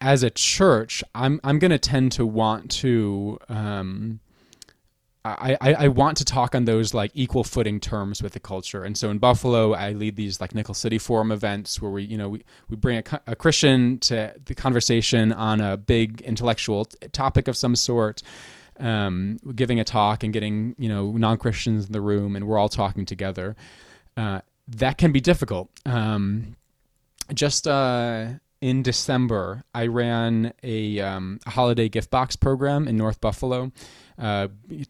[0.00, 4.20] as a church, I'm I'm going to tend to want to um,
[5.24, 8.84] I, I, I want to talk on those like equal footing terms with the culture.
[8.84, 12.16] And so in Buffalo, I lead these like Nickel City Forum events where we, you
[12.16, 17.48] know, we, we bring a, a Christian to the conversation on a big intellectual topic
[17.48, 18.22] of some sort,
[18.78, 22.58] um, giving a talk and getting, you know, non Christians in the room and we're
[22.58, 23.56] all talking together.
[24.16, 25.70] Uh, that can be difficult.
[25.86, 26.56] Um,
[27.32, 28.26] just uh,
[28.60, 33.72] in December, I ran a, um, a holiday gift box program in North Buffalo,
[34.18, 34.48] uh,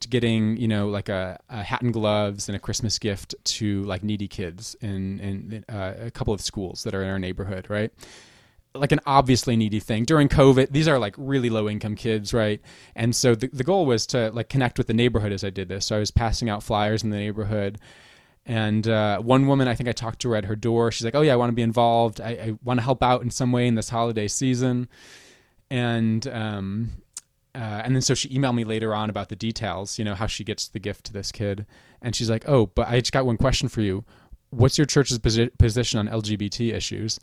[0.08, 4.02] getting you know like a, a, hat and gloves and a Christmas gift to like
[4.02, 7.92] needy kids in in uh, a couple of schools that are in our neighborhood, right?
[8.74, 10.70] Like an obviously needy thing during COVID.
[10.70, 12.60] These are like really low income kids, right?
[12.94, 15.68] And so the the goal was to like connect with the neighborhood as I did
[15.68, 15.86] this.
[15.86, 17.78] So I was passing out flyers in the neighborhood.
[18.48, 20.90] And uh, one woman, I think I talked to her at her door.
[20.90, 22.20] She's like, "Oh yeah, I want to be involved.
[22.20, 24.88] I, I want to help out in some way in this holiday season."
[25.70, 26.92] And um,
[27.54, 30.26] uh, and then so she emailed me later on about the details, you know, how
[30.26, 31.66] she gets the gift to this kid.
[32.00, 34.04] And she's like, "Oh, but I just got one question for you.
[34.48, 37.20] What's your church's posi- position on LGBT issues?"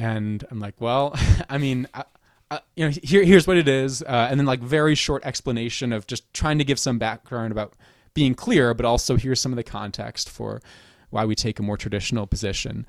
[0.00, 1.14] And I'm like, "Well,
[1.48, 2.04] I mean." I,
[2.52, 5.92] uh, you know, here, here's what it is, uh, and then like very short explanation
[5.92, 7.74] of just trying to give some background about
[8.12, 10.60] being clear, but also here's some of the context for
[11.10, 12.86] why we take a more traditional position.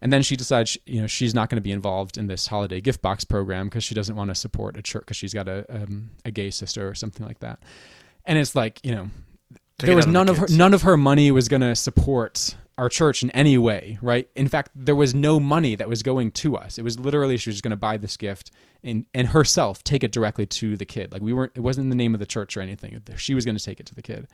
[0.00, 2.80] And then she decides, you know, she's not going to be involved in this holiday
[2.80, 5.64] gift box program because she doesn't want to support a church because she's got a
[5.68, 7.62] um, a gay sister or something like that.
[8.24, 9.10] And it's like, you know,
[9.78, 12.56] Take there was none of, of her none of her money was going to support
[12.78, 14.28] our church in any way, right?
[14.34, 16.78] In fact, there was no money that was going to us.
[16.78, 18.50] It was literally she was just going to buy this gift
[18.82, 21.12] and and herself take it directly to the kid.
[21.12, 21.52] Like we weren't.
[21.54, 23.00] It wasn't in the name of the church or anything.
[23.16, 24.28] She was going to take it to the kid.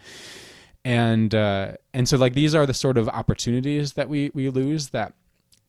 [0.85, 4.91] And uh, and so like these are the sort of opportunities that we we lose
[4.91, 5.15] that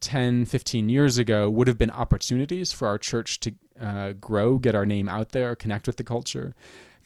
[0.02, 4.76] 10, 15 years ago would have been opportunities for our church to uh, grow, get
[4.76, 6.56] our name out there, connect with the culture.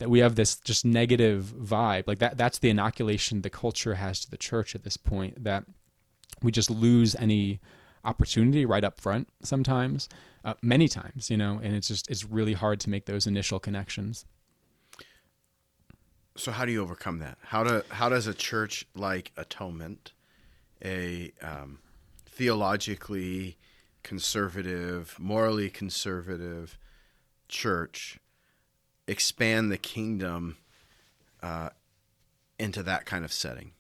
[0.04, 2.38] That we have this just negative vibe, like that.
[2.38, 5.46] That's the inoculation the culture has to the church at this point.
[5.46, 5.64] That
[6.42, 7.62] we just lose any
[8.04, 10.10] opportunity right up front sometimes
[10.44, 13.62] uh, many times, you know, and it's just it's really hard to make those initial
[13.62, 14.26] connections.
[16.36, 17.38] So how do you overcome that?
[17.42, 20.12] How do how does a church like Atonement,
[20.84, 21.80] a um,
[22.26, 23.58] theologically
[24.04, 26.78] conservative, morally conservative
[27.48, 28.20] church,
[29.08, 30.58] expand the kingdom
[31.42, 31.70] uh,
[32.60, 33.72] into that kind of setting?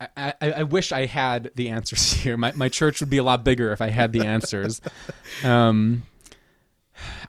[0.00, 2.36] I, I, I, wish I had the answers here.
[2.36, 4.80] My my church would be a lot bigger if I had the answers.
[5.44, 6.02] um,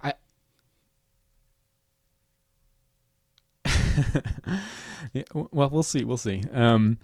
[0.04, 0.14] I.
[5.14, 6.04] yeah, well, we'll see.
[6.04, 6.44] We'll see.
[6.52, 6.98] Um,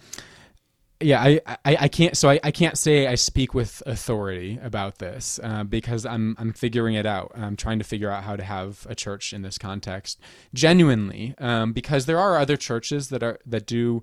[1.00, 2.18] yeah, I, I, I, can't.
[2.18, 6.54] So I, I can't say I speak with authority about this uh, because I'm I'm
[6.54, 7.32] figuring it out.
[7.36, 10.20] I'm trying to figure out how to have a church in this context
[10.56, 14.02] genuinely, um, because there are other churches that are that do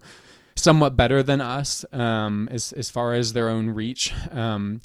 [0.55, 4.12] somewhat better than us um, as as far as their own reach.
[4.30, 4.80] Um,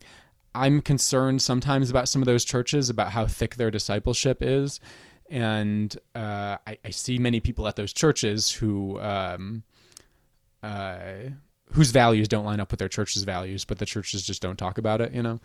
[0.55, 4.79] I'm concerned sometimes about some of those churches about how thick their discipleship is,
[5.29, 9.61] and uh, I, I, see many people at those churches who um,
[10.63, 11.03] uh,
[11.73, 14.77] whose values don't line up with their church's values, but the churches just don't talk
[14.77, 15.13] about it.
[15.13, 15.39] You know.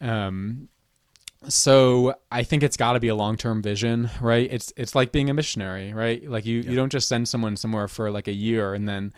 [0.00, 0.68] Um,
[1.48, 4.48] so I think it's got to be a long-term vision, right?
[4.50, 6.28] It's it's like being a missionary, right?
[6.28, 6.70] Like you, yeah.
[6.70, 9.14] you don't just send someone somewhere for like a year and then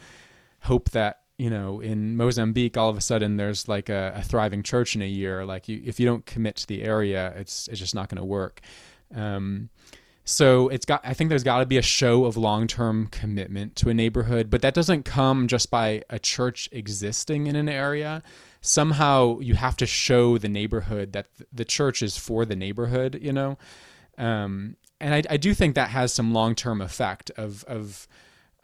[0.61, 4.63] hope that you know in Mozambique all of a sudden there's like a, a thriving
[4.63, 5.45] church in a year.
[5.45, 8.25] Like you, if you don't commit to the area, it's it's just not going to
[8.25, 8.61] work.
[9.15, 9.69] Um,
[10.25, 13.89] so it's got I think there's got to be a show of long-term commitment to
[13.89, 18.23] a neighborhood, but that doesn't come just by a church existing in an area.
[18.61, 23.33] Somehow you have to show the neighborhood that the church is for the neighborhood, you
[23.33, 23.59] know.
[24.17, 28.07] Um, and I, I do think that has some long-term effect of of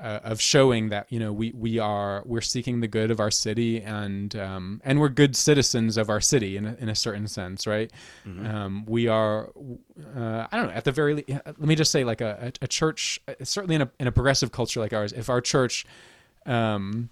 [0.01, 3.31] uh, of showing that you know we we are we're seeking the good of our
[3.31, 7.27] city and um, and we're good citizens of our city in a, in a certain
[7.27, 7.91] sense, right?
[8.27, 8.47] Mm-hmm.
[8.47, 9.51] Um, we are
[10.17, 12.69] uh, I don't know at the very le- let me just say like a, a,
[12.69, 15.85] church uh, certainly in a in a progressive culture like ours, if our church
[16.47, 17.09] um,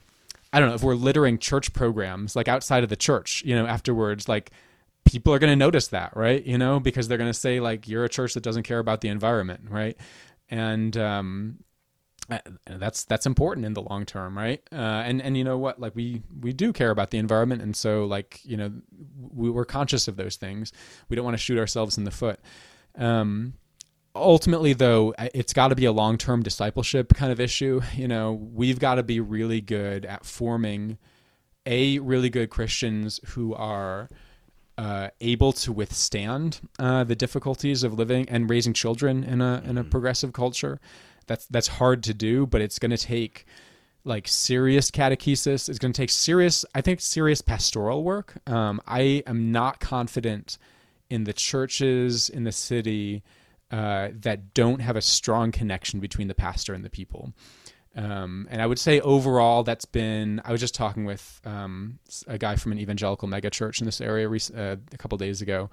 [0.53, 3.67] I don't know if we're littering church programs like outside of the church, you know,
[3.67, 4.53] afterwards like
[5.05, 6.45] people are going to notice that, right?
[6.45, 9.01] You know, because they're going to say like you're a church that doesn't care about
[9.01, 9.97] the environment, right?
[10.49, 11.76] And um, uh,
[12.67, 14.63] that's that's important in the long term right?
[14.73, 15.81] Uh, and and you know what?
[15.81, 17.63] Like we we do care about the environment.
[17.63, 18.73] And so like you know
[19.33, 20.73] we, we're conscious of those things.
[21.09, 22.41] We don't want to shoot ourselves in the foot.
[22.97, 23.55] Um,
[24.15, 27.81] ultimately though it's got to be a long-term discipleship kind of issue.
[27.95, 30.99] You know we've got to be really good at forming
[31.67, 34.09] a really good christians who are
[34.79, 39.79] uh, able to withstand uh, the difficulties of living and raising children in a in
[39.79, 39.91] a mm-hmm.
[39.91, 40.79] progressive culture
[41.27, 43.47] that's that's hard to do, but it's going to take
[44.05, 45.69] like serious catechesis.
[45.69, 48.35] It's going to take serious, I think, serious pastoral work.
[48.47, 50.59] Um, I am not confident
[51.11, 53.23] in the churches in the city
[53.71, 57.33] uh, that don't have a strong connection between the pastor and the people.
[57.97, 60.41] Um, and I would say overall, that's been.
[60.45, 64.29] I was just talking with um, a guy from an evangelical megachurch in this area
[64.29, 65.71] uh, a couple days ago,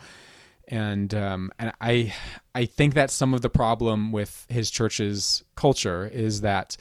[0.67, 2.13] and um, and I
[2.55, 6.77] I think that some of the problem with his church's culture is that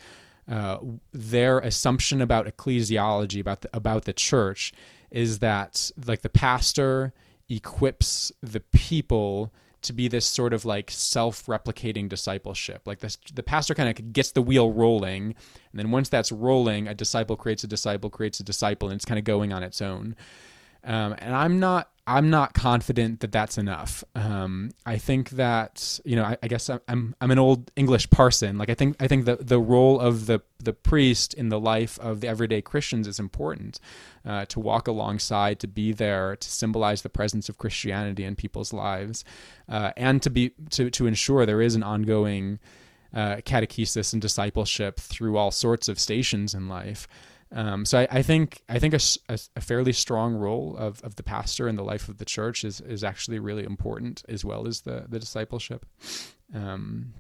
[0.49, 0.79] uh,
[1.13, 4.73] their assumption about ecclesiology about the, about the church
[5.11, 7.13] is that like the pastor
[7.49, 9.53] equips the people
[9.83, 12.83] to be this sort of like self-replicating discipleship.
[12.87, 15.35] Like this, the pastor kind of gets the wheel rolling,
[15.71, 19.05] and then once that's rolling, a disciple creates a disciple creates a disciple, and it's
[19.05, 20.17] kind of going on its own.
[20.85, 24.03] Um, and I'm not I'm not confident that that's enough.
[24.17, 28.59] Um, I think that you know I, I, guess I'm I'm an old English parson.
[28.59, 32.01] Like I think I think the the role of the the priest in the life
[32.01, 33.79] of the everyday Christians is important.
[34.25, 38.73] Uh, to walk alongside, to be there, to symbolize the presence of Christianity in people's
[38.73, 39.25] lives,
[39.69, 42.59] uh, and to be to to ensure there is an ongoing
[43.15, 47.07] uh, catechesis and discipleship through all sorts of stations in life.
[47.55, 51.17] Um, so I, I, think I think a, a, a, fairly strong role of, of
[51.17, 54.67] the pastor in the life of the church is is actually really important as well
[54.67, 55.85] as the the discipleship.
[56.55, 57.13] Um,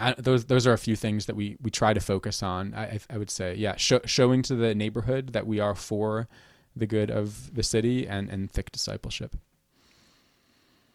[0.00, 2.74] I, those those are a few things that we we try to focus on.
[2.74, 6.28] I, I would say, yeah, showing to the neighborhood that we are for
[6.74, 9.36] the good of the city and and thick discipleship.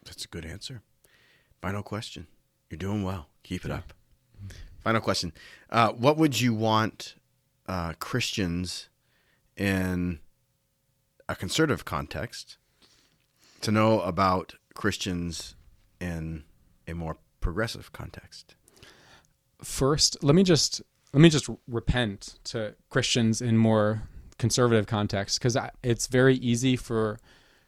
[0.03, 0.81] That's a good answer.
[1.61, 2.27] Final question.
[2.69, 3.27] You're doing well.
[3.43, 3.93] Keep it up.
[4.83, 5.33] Final question.
[5.69, 7.15] Uh, what would you want
[7.69, 8.89] uh, Christians
[9.55, 10.19] in
[11.29, 12.57] a conservative context
[13.61, 15.55] to know about Christians
[16.01, 16.43] in
[16.87, 18.55] a more progressive context?
[19.63, 20.81] First, let me just
[21.13, 24.03] let me just repent to Christians in more
[24.39, 27.19] conservative context because it's very easy for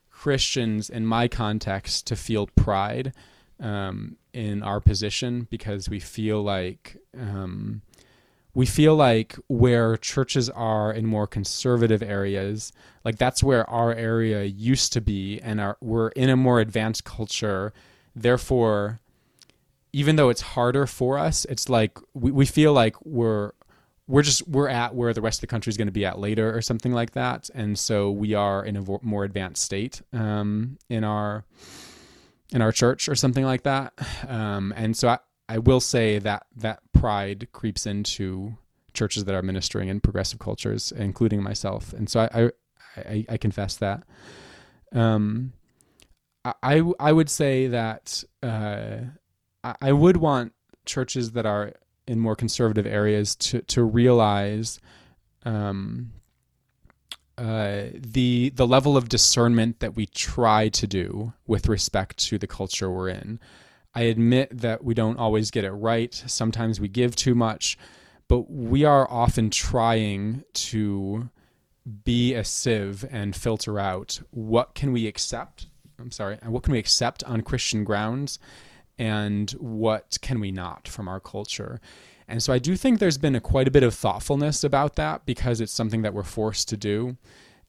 [0.10, 3.14] Christians in my context to feel pride
[3.60, 7.82] um, in our position because we feel like um,
[8.54, 12.74] we feel like where churches are in more conservative areas,
[13.06, 17.04] like that's where our area used to be, and our, we're in a more advanced
[17.04, 17.74] culture.
[18.16, 19.00] Therefore,
[19.94, 23.52] even though it's harder for us, it's like we, we feel like we're
[24.08, 26.20] we're just we're at where the rest of the country is going to be at
[26.20, 30.78] later or something like that, and so we are in a more advanced state um,
[30.90, 31.46] in our
[32.52, 33.94] in our church or something like that.
[34.28, 35.20] Um, and so I,
[35.52, 38.58] I will say that that pride creeps into
[38.94, 42.52] churches that are ministering in progressive cultures, including myself, and so I I,
[42.98, 44.04] I, I confess that.
[44.94, 45.52] Um,
[46.46, 48.98] I I would say that uh,
[49.64, 50.54] I would want
[50.86, 51.74] churches that are
[52.08, 54.80] in more conservative areas to to realize
[55.44, 56.14] um,
[57.38, 62.48] uh, the the level of discernment that we try to do with respect to the
[62.48, 63.38] culture we're in.
[63.94, 66.14] I admit that we don't always get it right.
[66.28, 67.78] Sometimes we give too much,
[68.28, 71.30] but we are often trying to
[72.04, 75.68] be a sieve and filter out what can we accept.
[76.00, 78.40] I'm sorry, what can we accept on Christian grounds
[78.98, 81.82] and what can we not from our culture.
[82.28, 85.26] And so I do think there's been a, quite a bit of thoughtfulness about that
[85.26, 87.18] because it's something that we're forced to do.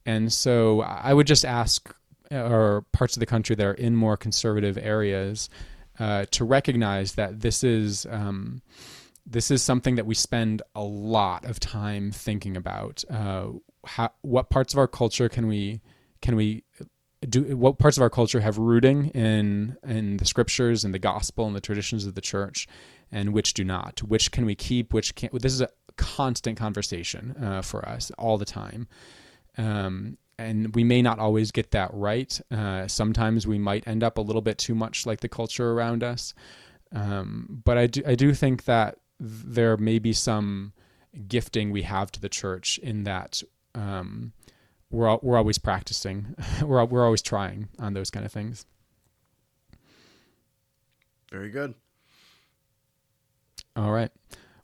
[0.06, 1.94] And so I would just ask
[2.30, 5.48] uh, or parts of the country that are in more conservative areas
[6.02, 8.60] uh, to recognize that this is um,
[9.24, 13.04] this is something that we spend a lot of time thinking about.
[13.08, 13.50] Uh,
[13.86, 15.80] how, what parts of our culture can we
[16.20, 16.64] can we
[17.28, 17.56] do?
[17.56, 21.54] What parts of our culture have rooting in in the scriptures and the gospel and
[21.54, 22.66] the traditions of the church,
[23.12, 24.00] and which do not?
[24.02, 24.92] Which can we keep?
[24.92, 25.32] Which can't?
[25.40, 28.88] This is a constant conversation uh, for us all the time.
[29.56, 32.40] Um, and we may not always get that right.
[32.50, 36.02] Uh, sometimes we might end up a little bit too much like the culture around
[36.02, 36.34] us.
[36.94, 40.72] Um, but I do, I do think that there may be some
[41.28, 43.42] gifting we have to the church in that
[43.74, 44.32] um,
[44.90, 48.66] we're we're always practicing, we're we're always trying on those kind of things.
[51.30, 51.74] Very good.
[53.74, 54.10] All right.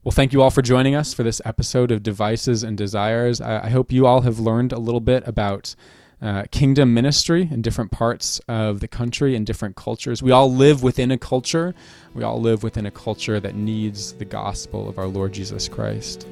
[0.09, 3.43] Well, thank you all for joining us for this episode of Devices and Desires.
[3.43, 5.75] I, I hope you all have learned a little bit about
[6.23, 10.23] uh, kingdom ministry in different parts of the country and different cultures.
[10.23, 11.75] We all live within a culture.
[12.15, 16.27] We all live within a culture that needs the gospel of our Lord Jesus Christ.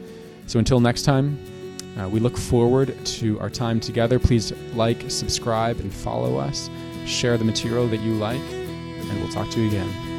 [0.47, 1.39] So until next time,
[1.99, 4.19] uh, we look forward to our time together.
[4.19, 6.71] Please like, subscribe, and follow us.
[7.05, 10.16] Share the material that you like, and we'll talk to you again.